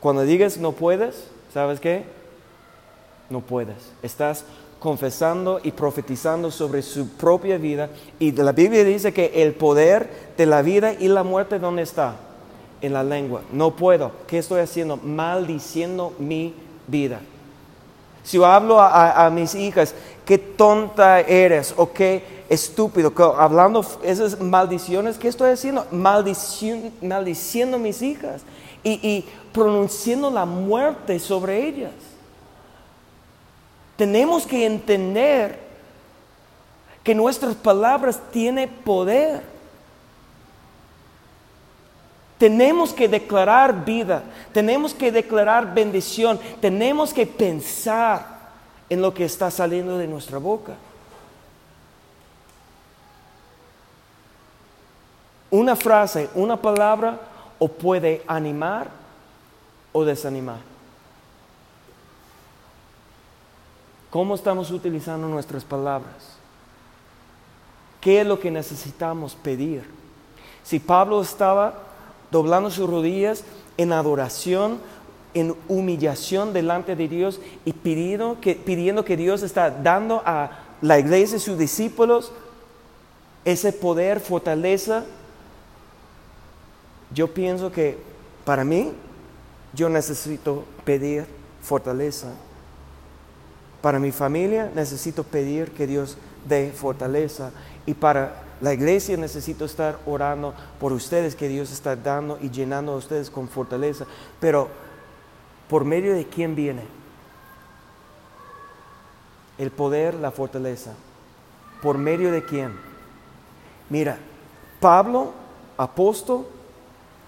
Cuando 0.00 0.22
digas 0.22 0.56
no 0.56 0.72
puedes, 0.72 1.28
¿sabes 1.52 1.80
qué? 1.80 2.04
No 3.28 3.40
puedes. 3.40 3.92
Estás 4.02 4.44
confesando 4.80 5.60
y 5.62 5.70
profetizando 5.70 6.50
sobre 6.50 6.82
su 6.82 7.06
propia 7.10 7.58
vida. 7.58 7.90
Y 8.18 8.32
la 8.32 8.52
Biblia 8.52 8.82
dice 8.82 9.12
que 9.12 9.30
el 9.42 9.52
poder 9.52 10.32
de 10.36 10.46
la 10.46 10.62
vida 10.62 10.94
y 10.94 11.06
la 11.06 11.22
muerte, 11.22 11.58
¿dónde 11.58 11.82
está? 11.82 12.16
En 12.80 12.94
la 12.94 13.04
lengua. 13.04 13.42
No 13.52 13.76
puedo. 13.76 14.10
¿Qué 14.26 14.38
estoy 14.38 14.60
haciendo? 14.60 14.96
Maldiciendo 14.96 16.14
mi 16.18 16.54
vida. 16.86 17.20
Si 18.24 18.38
yo 18.38 18.46
hablo 18.46 18.80
a, 18.80 19.30
mis 19.30 19.54
hijas, 19.54 19.94
qué 20.24 20.38
tonta 20.38 21.20
eres 21.20 21.74
o 21.76 21.92
qué 21.92 22.22
estúpido, 22.48 23.12
hablando 23.38 23.84
esas 24.02 24.40
maldiciones, 24.40 25.18
¿qué 25.18 25.28
estoy 25.28 25.50
haciendo? 25.50 25.86
maldiciendo 25.90 27.78
mis 27.78 28.02
hijas 28.02 28.42
y 28.84 29.24
pronunciando 29.52 30.30
la 30.30 30.44
muerte 30.44 31.18
sobre 31.18 31.66
ellas. 31.66 32.09
Tenemos 34.00 34.46
que 34.46 34.64
entender 34.64 35.58
que 37.04 37.14
nuestras 37.14 37.54
palabras 37.54 38.18
tienen 38.32 38.66
poder. 38.66 39.42
Tenemos 42.38 42.94
que 42.94 43.08
declarar 43.08 43.84
vida, 43.84 44.22
tenemos 44.54 44.94
que 44.94 45.12
declarar 45.12 45.74
bendición, 45.74 46.40
tenemos 46.62 47.12
que 47.12 47.26
pensar 47.26 48.24
en 48.88 49.02
lo 49.02 49.12
que 49.12 49.26
está 49.26 49.50
saliendo 49.50 49.98
de 49.98 50.06
nuestra 50.06 50.38
boca. 50.38 50.72
Una 55.50 55.76
frase, 55.76 56.30
una 56.34 56.56
palabra, 56.56 57.20
o 57.58 57.68
puede 57.68 58.22
animar 58.26 58.88
o 59.92 60.06
desanimar. 60.06 60.69
¿Cómo 64.10 64.34
estamos 64.34 64.72
utilizando 64.72 65.28
nuestras 65.28 65.64
palabras? 65.64 66.40
¿Qué 68.00 68.20
es 68.20 68.26
lo 68.26 68.40
que 68.40 68.50
necesitamos 68.50 69.36
pedir? 69.36 69.84
Si 70.64 70.80
Pablo 70.80 71.22
estaba 71.22 71.74
doblando 72.30 72.70
sus 72.70 72.90
rodillas 72.90 73.44
en 73.76 73.92
adoración, 73.92 74.78
en 75.32 75.54
humillación 75.68 76.52
delante 76.52 76.96
de 76.96 77.06
Dios 77.06 77.40
y 77.64 77.72
pidiendo 77.72 78.40
que, 78.40 79.16
Dios 79.16 79.42
está 79.42 79.70
dando 79.70 80.22
a 80.24 80.58
la 80.82 80.98
iglesia 80.98 81.36
y 81.36 81.40
sus 81.40 81.56
discípulos 81.56 82.32
ese 83.44 83.72
poder, 83.72 84.20
fortaleza. 84.20 85.04
Yo 87.14 87.32
pienso 87.32 87.70
que 87.70 87.98
para 88.44 88.64
mí, 88.64 88.92
yo 89.72 89.88
necesito 89.88 90.64
pedir 90.84 91.26
fortaleza. 91.62 92.32
Para 93.80 93.98
mi 93.98 94.12
familia 94.12 94.70
necesito 94.74 95.24
pedir 95.24 95.70
que 95.72 95.86
Dios 95.86 96.16
dé 96.48 96.72
fortaleza. 96.72 97.50
Y 97.86 97.94
para 97.94 98.42
La 98.60 98.74
iglesia 98.74 99.16
necesita 99.16 99.64
estar 99.64 99.98
orando 100.04 100.52
por 100.78 100.92
ustedes, 100.92 101.34
que 101.34 101.48
Dios 101.48 101.72
está 101.72 101.96
dando 101.96 102.38
y 102.42 102.50
llenando 102.50 102.92
a 102.92 102.96
ustedes 102.96 103.30
con 103.30 103.48
fortaleza. 103.48 104.04
Pero, 104.38 104.68
¿por 105.68 105.84
medio 105.84 106.14
de 106.14 106.26
quién 106.26 106.54
viene? 106.54 106.82
El 109.56 109.70
poder, 109.70 110.14
la 110.14 110.30
fortaleza. 110.30 110.92
¿Por 111.80 111.96
medio 111.96 112.30
de 112.30 112.44
quién? 112.44 112.78
Mira, 113.88 114.18
Pablo, 114.78 115.32
apóstol, 115.78 116.46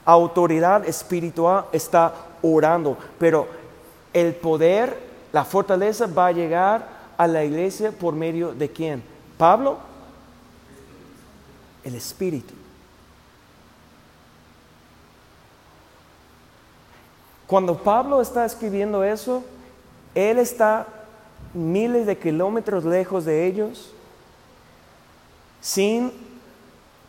autoridad 0.05 0.87
espiritual, 0.87 1.65
está 1.73 2.15
orando, 2.43 2.99
pero 3.19 3.49
el 4.13 4.35
poder, 4.35 4.99
la 5.33 5.45
fortaleza 5.45 6.07
va 6.07 6.27
a 6.27 6.33
llegar 6.33 6.87
a 7.17 7.27
la 7.27 7.45
iglesia 7.45 7.91
por 7.91 8.15
medio 8.15 8.53
de 8.53 8.71
quién? 8.71 9.03
Pablo, 9.39 9.79
el 11.85 11.95
Espíritu. 11.95 12.55
Cuando 17.47 17.77
Pablo 17.77 18.21
está 18.21 18.45
escribiendo 18.45 19.05
eso, 19.05 19.43
él 20.15 20.39
está 20.39 20.87
miles 21.53 22.07
de 22.07 22.17
kilómetros 22.17 22.85
lejos 22.85 23.25
de 23.25 23.47
ellos, 23.47 23.93
sin 25.61 26.13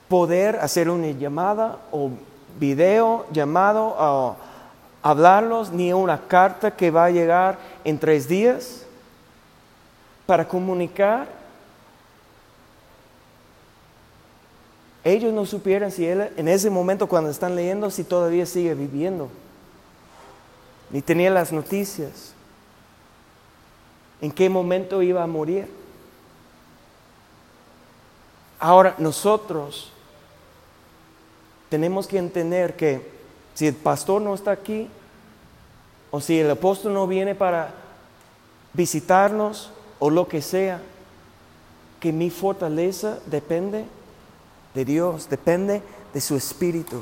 poder 0.09 0.57
hacer 0.57 0.89
una 0.89 1.11
llamada 1.11 1.79
o 1.91 2.11
video 2.59 3.25
llamado 3.31 3.95
a 3.97 4.35
hablarlos, 5.03 5.71
ni 5.71 5.93
una 5.93 6.27
carta 6.27 6.71
que 6.71 6.89
va 6.89 7.05
a 7.05 7.11
llegar 7.11 7.59
en 7.83 7.99
tres 7.99 8.27
días 8.27 8.85
para 10.25 10.47
comunicar 10.47 11.27
ellos 15.03 15.33
no 15.33 15.45
supieran 15.45 15.91
si 15.91 16.05
él 16.05 16.31
en 16.37 16.47
ese 16.47 16.69
momento 16.69 17.07
cuando 17.07 17.29
están 17.29 17.55
leyendo 17.55 17.91
si 17.91 18.03
todavía 18.03 18.45
sigue 18.45 18.73
viviendo. 18.73 19.29
Ni 20.89 21.01
tenía 21.01 21.29
las 21.29 21.51
noticias. 21.51 22.33
En 24.21 24.31
qué 24.31 24.47
momento 24.47 25.01
iba 25.01 25.21
a 25.21 25.27
morir. 25.27 25.67
Ahora 28.59 28.95
nosotros 28.97 29.91
tenemos 31.67 32.07
que 32.07 32.17
entender 32.17 32.77
que 32.77 33.12
si 33.53 33.67
el 33.67 33.75
pastor 33.75 34.21
no 34.21 34.33
está 34.33 34.51
aquí 34.51 34.87
o 36.11 36.19
si 36.21 36.39
el 36.39 36.51
apóstol 36.51 36.93
no 36.93 37.07
viene 37.07 37.35
para 37.35 37.73
visitarnos 38.73 39.71
o 39.99 40.09
lo 40.09 40.27
que 40.27 40.41
sea, 40.41 40.81
que 41.99 42.11
mi 42.11 42.29
fortaleza 42.29 43.19
depende 43.27 43.85
de 44.73 44.85
Dios, 44.85 45.29
depende 45.29 45.81
de 46.13 46.21
su 46.21 46.35
espíritu. 46.35 47.01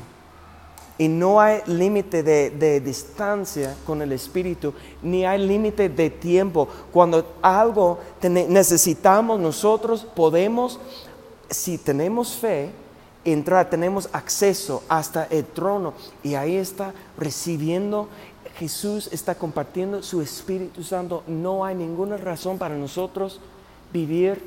Y 0.98 1.08
no 1.08 1.40
hay 1.40 1.62
límite 1.66 2.22
de, 2.22 2.80
distancia 2.80 3.74
con 3.86 4.02
el 4.02 4.12
espíritu, 4.12 4.72
ni 5.02 5.24
hay 5.24 5.44
límite 5.44 5.88
de 5.88 6.10
tiempo. 6.10 6.68
Cuando 6.92 7.34
algo 7.42 7.98
necesitamos 8.22 9.40
nosotros, 9.40 10.06
podemos, 10.14 10.78
si 11.50 11.78
tenemos 11.78 12.34
fe, 12.34 12.70
entrar, 13.24 13.70
tenemos 13.70 14.08
acceso 14.12 14.82
hasta 14.88 15.24
el 15.24 15.44
trono. 15.44 15.94
Y 16.22 16.34
ahí 16.34 16.56
está 16.56 16.92
recibiendo 17.16 18.08
Jesús 18.58 19.08
está 19.12 19.34
compartiendo 19.34 20.02
su 20.02 20.20
Espíritu 20.20 20.82
Santo. 20.82 21.22
No 21.26 21.64
hay 21.64 21.74
ninguna 21.74 22.16
razón 22.16 22.58
para 22.58 22.76
nosotros 22.76 23.40
vivir 23.92 24.42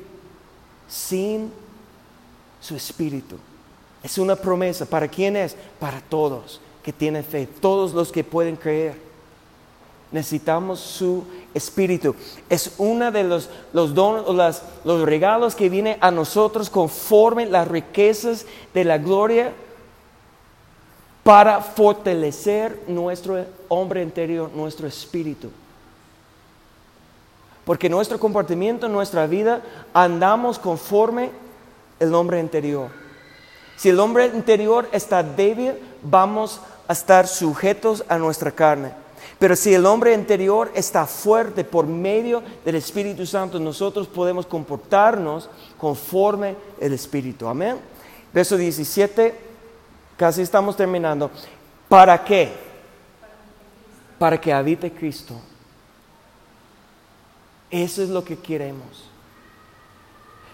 sin 0.88 1.50
su 2.60 2.76
espíritu. 2.76 3.36
Es 4.02 4.18
una 4.18 4.36
promesa. 4.36 4.86
¿Para 4.86 5.08
quién 5.08 5.36
es? 5.36 5.56
Para 5.78 6.00
todos 6.00 6.60
que 6.82 6.92
tienen 6.92 7.24
fe, 7.24 7.46
todos 7.46 7.92
los 7.92 8.12
que 8.12 8.22
pueden 8.22 8.56
creer. 8.56 9.05
Necesitamos 10.12 10.80
su 10.80 11.24
espíritu. 11.52 12.14
Es 12.48 12.74
uno 12.78 13.10
de 13.10 13.24
los, 13.24 13.48
los 13.72 13.94
dones, 13.94 14.62
los 14.84 15.02
regalos 15.02 15.54
que 15.54 15.68
viene 15.68 15.98
a 16.00 16.10
nosotros 16.10 16.70
conforme 16.70 17.46
las 17.46 17.66
riquezas 17.66 18.46
de 18.72 18.84
la 18.84 18.98
gloria 18.98 19.52
para 21.22 21.60
fortalecer 21.60 22.84
nuestro 22.86 23.44
hombre 23.68 24.02
interior, 24.02 24.50
nuestro 24.54 24.86
espíritu. 24.86 25.50
Porque 27.64 27.88
nuestro 27.88 28.20
comportamiento, 28.20 28.88
nuestra 28.88 29.26
vida, 29.26 29.60
andamos 29.92 30.56
conforme 30.56 31.30
el 31.98 32.14
hombre 32.14 32.38
interior. 32.38 32.90
Si 33.76 33.88
el 33.88 33.98
hombre 33.98 34.26
interior 34.26 34.88
está 34.92 35.24
débil, 35.24 35.74
vamos 36.00 36.60
a 36.86 36.92
estar 36.92 37.26
sujetos 37.26 38.04
a 38.08 38.18
nuestra 38.18 38.52
carne. 38.52 39.05
Pero 39.38 39.54
si 39.54 39.74
el 39.74 39.84
hombre 39.84 40.14
interior 40.14 40.70
está 40.74 41.06
fuerte 41.06 41.62
por 41.62 41.86
medio 41.86 42.42
del 42.64 42.76
Espíritu 42.76 43.26
Santo, 43.26 43.60
nosotros 43.60 44.08
podemos 44.08 44.46
comportarnos 44.46 45.50
conforme 45.76 46.56
el 46.80 46.92
Espíritu. 46.94 47.46
Amén. 47.46 47.78
Verso 48.32 48.56
17, 48.56 49.34
casi 50.16 50.42
estamos 50.42 50.76
terminando. 50.76 51.30
¿Para 51.88 52.24
qué? 52.24 52.52
Para 54.18 54.40
que 54.40 54.52
habite 54.52 54.90
Cristo. 54.90 55.34
Eso 57.70 58.02
es 58.02 58.08
lo 58.08 58.24
que 58.24 58.38
queremos 58.38 59.06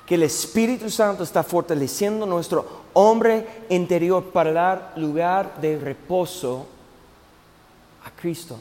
que 0.07 0.17
el 0.17 0.25
Espíritu 0.25 0.91
Santo 0.91 1.23
está 1.23 1.43
fortaleciendo 1.43 2.27
nuestro 2.27 2.83
hombre 2.93 3.65
interior 3.69 4.25
para 4.25 4.53
dar 4.53 4.93
lugar 4.97 5.61
de 5.61 5.79
reposo 5.79 6.67
a 8.05 8.11
Cristo. 8.11 8.59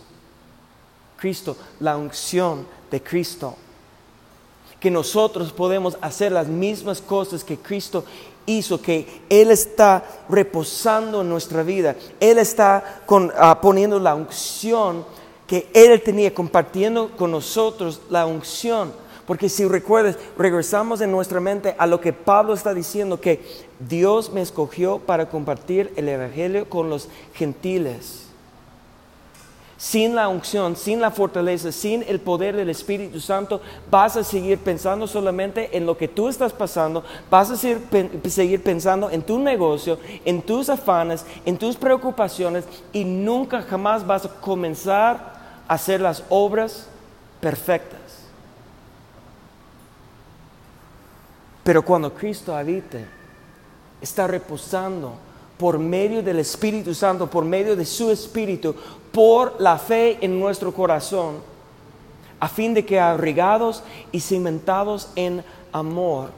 Cristo, 1.22 1.56
la 1.80 1.96
unción 1.98 2.66
de 2.90 3.02
Cristo. 3.02 3.56
Que 4.80 4.90
nosotros 4.90 5.54
podemos 5.54 5.96
hacer 6.02 6.32
las 6.32 6.48
mismas 6.48 7.00
cosas 7.00 7.44
que 7.44 7.58
Cristo 7.58 8.04
hizo, 8.48 8.82
que 8.82 9.22
Él 9.30 9.52
está 9.52 10.04
reposando 10.28 11.22
en 11.22 11.30
nuestra 11.30 11.62
vida. 11.62 11.96
Él 12.20 12.40
está 12.40 13.04
ah, 13.38 13.62
poniendo 13.62 14.00
la 14.00 14.16
unción 14.16 15.06
que 15.46 15.70
Él 15.74 16.02
tenía, 16.02 16.34
compartiendo 16.34 17.12
con 17.16 17.30
nosotros 17.30 18.02
la 18.10 18.26
unción 18.26 18.92
porque 19.28 19.48
si 19.48 19.66
recuerdas, 19.66 20.18
regresamos 20.38 21.00
en 21.00 21.12
nuestra 21.12 21.40
mente 21.40 21.76
a 21.78 21.88
lo 21.88 22.02
que 22.02 22.12
Pablo 22.12 22.54
está 22.54 22.74
diciendo, 22.74 23.22
que 23.22 23.40
Dios 23.80 24.34
me 24.34 24.42
escogió 24.42 25.00
para 25.00 25.30
compartir 25.30 25.94
el 25.96 26.10
Evangelio 26.10 26.68
con 26.68 26.90
los 26.90 27.08
gentiles. 27.34 28.31
Sin 29.82 30.14
la 30.14 30.28
unción, 30.28 30.76
sin 30.76 31.02
la 31.02 31.10
fortaleza, 31.10 31.72
sin 31.72 32.04
el 32.04 32.20
poder 32.20 32.56
del 32.56 32.70
Espíritu 32.70 33.20
Santo, 33.20 33.62
vas 33.90 34.16
a 34.16 34.24
seguir 34.24 34.60
pensando 34.60 35.08
solamente 35.08 35.76
en 35.76 35.88
lo 35.88 35.98
que 35.98 36.08
tú 36.08 36.30
estás 36.30 36.54
pasando, 36.54 37.04
vas 37.32 37.50
a 37.50 37.58
seguir, 37.58 38.62
pensando 38.62 39.10
en 39.10 39.24
tu 39.24 39.40
negocio, 39.40 39.98
en 40.24 40.44
tus 40.44 40.70
afanes, 40.70 41.26
en 41.48 41.58
tus 41.58 41.76
preocupaciones 41.76 42.66
y 42.94 43.04
nunca 43.04 43.64
jamás 43.64 44.06
vas 44.06 44.26
a 44.26 44.30
comenzar 44.30 45.34
a 45.68 45.74
hacer 45.74 46.00
las 46.00 46.24
obras 46.30 46.88
perfectas. 47.40 48.00
Pero 51.64 51.84
cuando 51.84 52.14
Cristo 52.14 52.56
habite, 52.56 53.04
está 54.00 54.28
reposando 54.28 55.16
por 55.58 55.80
medio 55.80 56.22
del 56.22 56.40
Espíritu 56.40 56.94
Santo, 56.94 57.28
por 57.28 57.46
medio 57.46 57.76
de 57.76 57.86
su 57.86 58.12
Espíritu, 58.12 58.76
por 59.12 59.60
la 59.60 59.78
fe 59.78 60.18
en 60.22 60.40
nuestro 60.40 60.74
corazón, 60.74 61.38
a 62.40 62.48
fin 62.48 62.74
de 62.74 62.86
que 62.86 63.00
abrigados 63.00 63.84
y 64.12 64.20
cimentados 64.20 65.10
en 65.16 65.44
amor. 65.72 66.30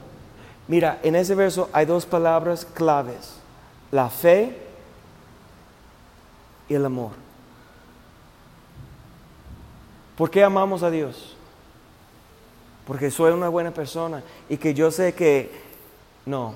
Mira, 0.68 0.98
en 1.02 1.16
ese 1.16 1.34
verso 1.34 1.68
hay 1.72 1.86
dos 1.86 2.06
palabras 2.06 2.64
claves, 2.64 3.36
la 3.90 4.08
fe 4.08 4.58
y 6.68 6.74
el 6.74 6.84
amor. 6.84 7.12
¿Por 10.16 10.30
qué 10.30 10.44
amamos 10.44 10.82
a 10.82 10.90
Dios? 10.90 11.34
porque 12.86 13.10
soy 13.10 13.32
una 13.32 13.48
buena 13.48 13.70
persona 13.70 14.22
y 14.48 14.56
que 14.56 14.74
yo 14.74 14.90
sé 14.90 15.14
que 15.14 15.50
no. 16.26 16.54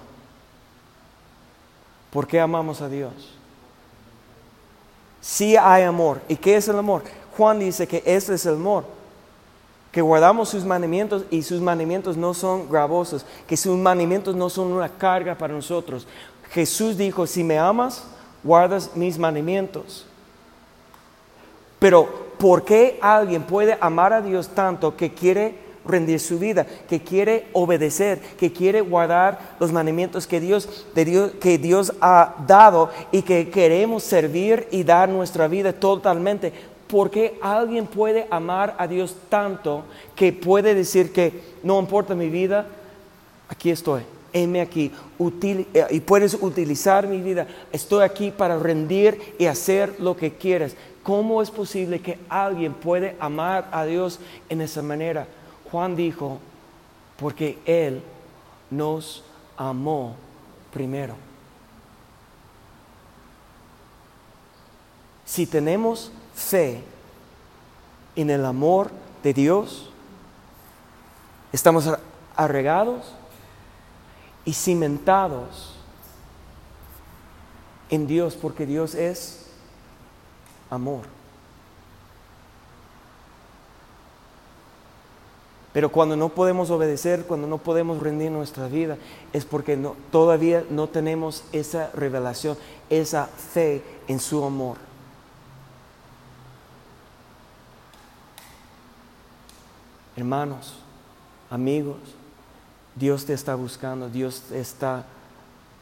¿Por 2.10 2.26
qué 2.26 2.40
amamos 2.40 2.80
a 2.80 2.88
Dios? 2.88 3.37
Sí 5.20 5.56
hay 5.56 5.82
amor. 5.82 6.20
¿Y 6.28 6.36
qué 6.36 6.56
es 6.56 6.68
el 6.68 6.78
amor? 6.78 7.02
Juan 7.36 7.58
dice 7.58 7.86
que 7.86 8.02
ese 8.04 8.34
es 8.34 8.46
el 8.46 8.54
amor. 8.54 8.84
Que 9.92 10.00
guardamos 10.00 10.48
sus 10.48 10.64
mandamientos 10.64 11.24
y 11.30 11.42
sus 11.42 11.60
mandamientos 11.60 12.16
no 12.16 12.34
son 12.34 12.68
gravosos, 12.68 13.24
que 13.46 13.56
sus 13.56 13.76
mandamientos 13.76 14.34
no 14.36 14.50
son 14.50 14.72
una 14.72 14.88
carga 14.88 15.36
para 15.36 15.54
nosotros. 15.54 16.06
Jesús 16.50 16.96
dijo, 16.96 17.26
si 17.26 17.42
me 17.42 17.58
amas, 17.58 18.04
guardas 18.42 18.90
mis 18.94 19.18
mandamientos. 19.18 20.06
Pero, 21.78 22.28
¿por 22.38 22.64
qué 22.64 22.98
alguien 23.00 23.42
puede 23.44 23.78
amar 23.80 24.12
a 24.12 24.20
Dios 24.20 24.48
tanto 24.48 24.96
que 24.96 25.12
quiere 25.12 25.67
rendir 25.88 26.20
su 26.20 26.38
vida, 26.38 26.66
que 26.88 27.00
quiere 27.00 27.46
obedecer, 27.52 28.20
que 28.38 28.52
quiere 28.52 28.80
guardar 28.80 29.56
los 29.58 29.72
mandamientos 29.72 30.26
que 30.26 30.40
Dios, 30.40 30.86
de 30.94 31.04
Dios, 31.04 31.32
que 31.40 31.58
Dios 31.58 31.92
ha 32.00 32.36
dado 32.46 32.90
y 33.10 33.22
que 33.22 33.50
queremos 33.50 34.02
servir 34.02 34.68
y 34.70 34.84
dar 34.84 35.08
nuestra 35.08 35.48
vida 35.48 35.72
totalmente. 35.72 36.52
Porque 36.86 37.38
alguien 37.42 37.86
puede 37.86 38.26
amar 38.30 38.74
a 38.78 38.86
Dios 38.86 39.16
tanto 39.28 39.84
que 40.14 40.32
puede 40.32 40.74
decir 40.74 41.12
que 41.12 41.32
no 41.62 41.78
importa 41.80 42.14
mi 42.14 42.28
vida, 42.30 42.66
aquí 43.48 43.70
estoy 43.70 44.02
heme 44.32 44.60
aquí 44.60 44.92
eh, 45.18 45.86
y 45.90 46.00
puedes 46.00 46.34
utilizar 46.34 47.06
mi 47.06 47.20
vida. 47.20 47.46
Estoy 47.72 48.04
aquí 48.04 48.30
para 48.30 48.58
rendir 48.58 49.34
y 49.38 49.46
hacer 49.46 49.94
lo 49.98 50.16
que 50.16 50.32
quieres. 50.32 50.76
¿Cómo 51.02 51.40
es 51.40 51.50
posible 51.50 52.00
que 52.00 52.18
alguien 52.28 52.74
puede 52.74 53.16
amar 53.18 53.68
a 53.72 53.84
Dios 53.84 54.20
en 54.48 54.60
esa 54.60 54.82
manera? 54.82 55.26
Juan 55.70 55.96
dijo, 55.96 56.38
porque 57.18 57.58
Él 57.64 58.02
nos 58.70 59.24
amó 59.56 60.14
primero. 60.72 61.16
Si 65.24 65.46
tenemos 65.46 66.10
fe 66.34 66.82
en 68.16 68.30
el 68.30 68.44
amor 68.44 68.90
de 69.22 69.34
Dios, 69.34 69.90
estamos 71.52 71.88
arregados 72.34 73.12
y 74.44 74.54
cimentados 74.54 75.74
en 77.90 78.06
Dios, 78.06 78.34
porque 78.34 78.64
Dios 78.64 78.94
es 78.94 79.46
amor. 80.70 81.17
Pero 85.78 85.92
cuando 85.92 86.16
no 86.16 86.30
podemos 86.30 86.70
obedecer, 86.70 87.24
cuando 87.24 87.46
no 87.46 87.58
podemos 87.58 88.02
rendir 88.02 88.32
nuestra 88.32 88.66
vida, 88.66 88.98
es 89.32 89.44
porque 89.44 89.78
todavía 90.10 90.64
no 90.70 90.88
tenemos 90.88 91.44
esa 91.52 91.92
revelación, 91.94 92.58
esa 92.90 93.26
fe 93.26 93.84
en 94.08 94.18
su 94.18 94.42
amor. 94.42 94.76
Hermanos, 100.16 100.74
amigos, 101.48 101.98
Dios 102.96 103.24
te 103.24 103.34
está 103.34 103.54
buscando, 103.54 104.08
Dios 104.08 104.42
te 104.48 104.58
está 104.58 105.04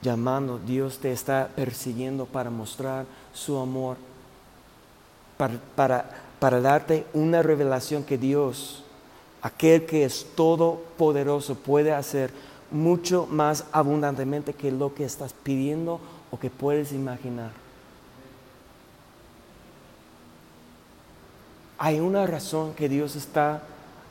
llamando, 0.03 0.59
Dios 0.59 0.99
te 0.99 1.11
está 1.11 1.49
persiguiendo 1.57 2.26
para 2.26 2.51
mostrar 2.51 3.07
su 3.32 3.57
amor, 3.57 3.97
para, 5.38 6.61
darte 6.61 7.07
una 7.14 7.42
revelación 7.42 8.05
que 8.05 8.18
Dios, 8.18 8.82
aquel 9.47 9.86
que 9.86 10.05
es 10.05 10.26
todopoderoso, 10.34 11.55
puede 11.55 11.92
hacer 11.92 12.30
mucho 12.70 13.26
más 13.30 13.64
abundantemente 13.72 14.53
que 14.53 14.70
lo 14.70 14.94
que 14.94 15.05
estás 15.05 15.32
pidiendo 15.32 16.01
o 16.30 16.38
que 16.38 16.51
puedes 16.51 16.92
imaginar. 16.92 17.51
Hay 21.78 22.01
una 22.01 22.26
razón 22.26 22.74
que 22.74 22.88
Dios 22.88 23.16
está 23.16 23.62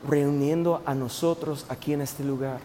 reuniendo 0.08 0.82
a 0.86 0.94
nosotros 0.94 1.66
aquí 1.70 1.94
en 1.94 2.02
este 2.02 2.24
lugar 2.24 2.60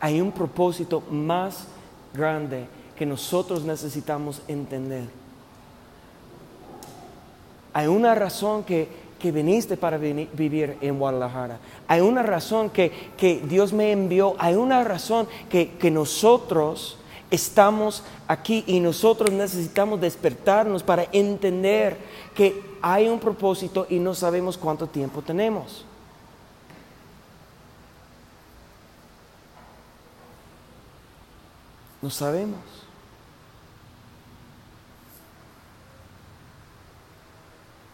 hay 0.00 0.20
un 0.20 0.32
propósito 0.32 1.02
más 1.10 1.64
grande 2.14 2.66
que 2.96 3.06
nosotros 3.06 3.64
necesitamos 3.64 4.42
entender. 4.48 5.04
Hay 7.72 7.86
una 7.88 8.14
razón 8.14 8.64
que, 8.64 8.88
viniste 9.24 9.76
para 9.76 9.98
vivir 9.98 10.76
en 10.80 10.98
Guadalajara. 10.98 11.58
Hay 11.88 12.00
una 12.00 12.22
razón 12.22 12.70
que, 12.70 13.42
Dios 13.48 13.72
me 13.72 13.92
envió. 13.92 14.34
Hay 14.38 14.54
una 14.54 14.84
razón 14.84 15.26
que, 15.48 15.70
que 15.72 15.90
nosotros 15.90 16.98
estamos 17.30 18.02
aquí 18.28 18.64
y 18.66 18.80
nosotros 18.80 19.32
necesitamos 19.32 20.00
despertarnos 20.00 20.82
para 20.82 21.06
entender 21.12 21.96
que 22.34 22.62
hay 22.80 23.08
un 23.08 23.18
propósito 23.18 23.86
y 23.90 23.98
no 23.98 24.14
sabemos 24.14 24.56
cuánto 24.56 24.86
tiempo 24.86 25.22
tenemos. 25.22 25.84
No 32.02 32.10
sabemos. 32.10 32.85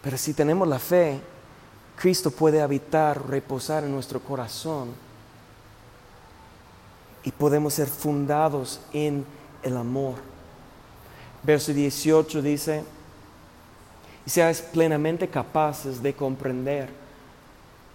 Pero 0.03 0.19
si 0.19 0.35
tenemos 0.35 0.67
la 0.67 0.79
fe, 0.79 1.21
Cristo 1.97 2.31
puede 2.31 2.61
habitar, 2.61 3.29
reposar 3.29 3.85
en 3.85 3.93
nuestro 3.93 4.21
corazón 4.21 4.89
y 7.23 7.31
podemos 7.31 7.75
ser 7.75 7.87
fundados 7.87 8.81
en 8.93 9.25
el 9.63 9.77
amor. 9.77 10.17
Verso 11.45 11.73
18 11.73 12.43
dice, 12.43 12.85
y 14.27 14.31
seáis 14.31 14.61
plenamente 14.61 15.29
capaces 15.29 16.03
de 16.03 16.15
comprender 16.15 16.89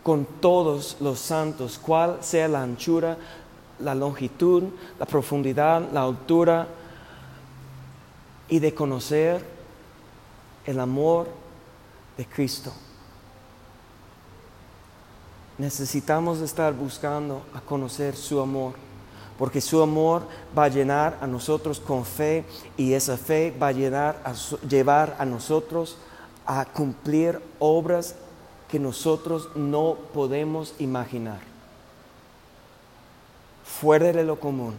con 0.04 0.26
todos 0.40 0.98
los 1.02 1.20
santos 1.20 1.78
cuál 1.78 2.20
sea 2.22 2.48
la 2.48 2.64
anchura, 2.64 3.18
la 3.80 3.94
longitud, 3.94 4.64
la 4.98 5.06
profundidad, 5.06 5.92
la 5.92 6.04
altura 6.04 6.68
y 8.48 8.60
de 8.60 8.74
conocer 8.74 9.44
el 10.66 10.80
amor 10.80 11.28
de 12.18 12.26
Cristo. 12.26 12.74
Necesitamos 15.58 16.40
estar 16.40 16.74
buscando 16.74 17.42
a 17.54 17.62
conocer 17.62 18.16
su 18.16 18.40
amor, 18.40 18.74
porque 19.38 19.62
su 19.62 19.82
amor 19.82 20.24
va 20.58 20.66
a 20.66 20.70
llenar 20.70 21.18
a 21.22 21.28
nosotros 21.28 21.80
con 21.80 22.06
fe 22.06 22.44
y 22.76 22.94
esa 22.94 23.18
fe 23.18 23.56
va 23.60 23.68
a, 23.68 24.30
a 24.30 24.34
llevar 24.68 25.16
a 25.20 25.26
nosotros 25.26 25.98
a 26.46 26.66
cumplir 26.66 27.42
obras 27.60 28.16
que 28.68 28.80
nosotros 28.80 29.50
no 29.56 29.98
podemos 30.14 30.74
imaginar 30.80 31.40
fuera 33.80 34.12
de 34.12 34.24
lo 34.24 34.40
común. 34.40 34.76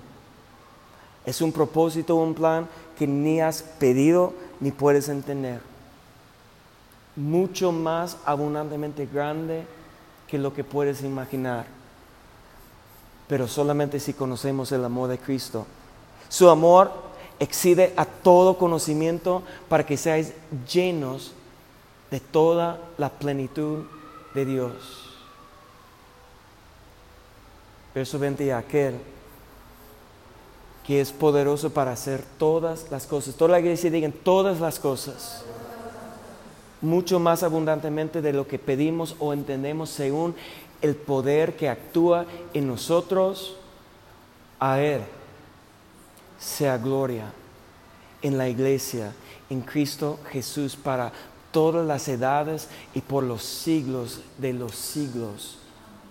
Es 1.25 1.41
un 1.41 1.53
propósito, 1.53 2.17
un 2.17 2.35
plan 2.35 2.69
que 2.99 3.07
ni 3.07 3.41
has 3.41 3.63
pedido 3.63 4.33
ni 4.61 4.73
puedes 4.73 5.09
entender. 5.09 5.61
Mucho 7.19 7.73
más 7.73 8.17
abundantemente 8.25 9.07
grande 9.07 9.67
que 10.29 10.39
lo 10.39 10.55
que 10.55 10.63
puedes 10.63 11.03
imaginar. 11.03 11.67
Pero 13.27 13.49
solamente 13.49 13.99
si 13.99 14.13
conocemos 14.13 14.71
el 14.71 14.85
amor 14.85 15.09
de 15.09 15.19
Cristo. 15.19 15.67
Su 16.29 16.49
amor 16.49 16.93
excede 17.41 17.93
a 17.97 18.05
todo 18.05 18.57
conocimiento 18.57 19.43
para 19.69 19.85
que 19.85 19.97
seáis 19.97 20.33
llenos 20.73 21.33
de 22.11 22.21
toda 22.21 22.79
la 22.99 23.11
plenitud 23.11 23.85
de 24.35 24.45
Dios. 24.45 25.09
Verso 27.95 28.19
20, 28.19 28.53
aquel 28.53 28.95
que 30.89 31.01
es 31.03 31.13
poderoso 31.13 31.69
para 31.71 31.93
hacer 31.93 32.25
todas 32.39 32.91
las 32.91 33.07
cosas. 33.07 33.35
Toda 33.35 33.51
la 33.51 33.61
iglesia 33.61 33.91
digan 33.91 34.13
todas 34.13 34.59
las 34.61 34.79
cosas. 34.79 35.45
Mucho 36.81 37.19
más 37.19 37.43
abundantemente 37.43 38.23
de 38.23 38.33
lo 38.33 38.47
que 38.47 38.59
pedimos 38.59 39.17
o 39.19 39.33
entendemos 39.33 39.91
según 39.91 40.35
el 40.81 40.95
poder 40.95 41.57
que 41.57 41.69
actúa 41.69 42.27
en 42.55 42.69
nosotros. 42.69 43.57
A 44.61 44.81
Él 44.81 45.03
sea 46.39 46.79
gloria 46.79 47.33
en 48.23 48.39
la 48.39 48.49
iglesia, 48.49 49.13
en 49.51 49.61
Cristo 49.61 50.19
Jesús, 50.31 50.77
para 50.77 51.13
todas 51.53 51.87
las 51.87 52.09
edades 52.09 52.69
y 52.95 53.01
por 53.01 53.25
los 53.25 53.43
siglos 53.43 54.21
de 54.39 54.53
los 54.53 54.75
siglos. 54.75 55.59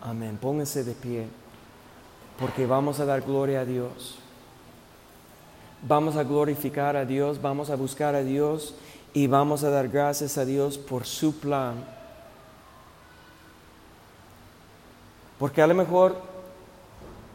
Amén. 0.02 0.38
Pónganse 0.42 0.84
de 0.84 0.94
pie 0.94 1.28
porque 2.40 2.66
vamos 2.66 3.00
a 3.00 3.06
dar 3.06 3.22
gloria 3.22 3.62
a 3.62 3.66
Dios. 3.66 4.16
Vamos 5.88 6.16
a 6.16 6.24
glorificar 6.24 6.96
a 6.96 7.06
Dios, 7.06 7.42
vamos 7.42 7.70
a 7.70 7.76
buscar 7.76 8.16
a 8.16 8.24
Dios 8.24 8.74
y 9.18 9.26
vamos 9.26 9.64
a 9.64 9.72
dar 9.72 9.88
gracias 9.88 10.38
a 10.38 10.46
Dios 10.46 10.78
por 10.78 11.08
su 11.08 11.40
plan. 11.40 11.84
Porque 15.40 15.60
a 15.60 15.66
lo 15.66 15.74
mejor 15.74 16.16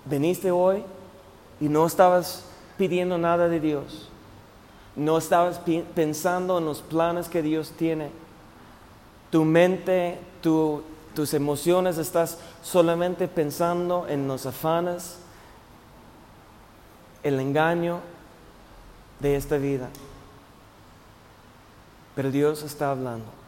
viniste 0.04 0.52
hoy 0.52 0.84
y 1.60 1.68
no 1.68 1.84
estabas 1.84 2.44
pidiendo 2.78 3.18
nada 3.18 3.48
de 3.48 3.58
Dios. 3.58 4.08
No 4.94 5.18
estabas 5.18 5.60
pensando 5.92 6.58
en 6.58 6.66
los 6.66 6.82
planes 6.82 7.28
que 7.28 7.42
Dios 7.42 7.72
tiene. 7.76 8.10
Tu 9.32 9.44
mente, 9.44 10.20
tu 10.40 10.84
tus 11.16 11.34
emociones, 11.34 11.98
estás 11.98 12.38
solamente 12.62 13.26
pensando 13.26 14.06
en 14.06 14.28
los 14.28 14.46
afanes, 14.46 15.18
el 17.24 17.40
engaño 17.40 17.98
de 19.18 19.34
esta 19.34 19.56
vida. 19.56 19.88
Pero 22.14 22.30
Dios 22.30 22.62
está 22.62 22.90
hablando. 22.90 23.41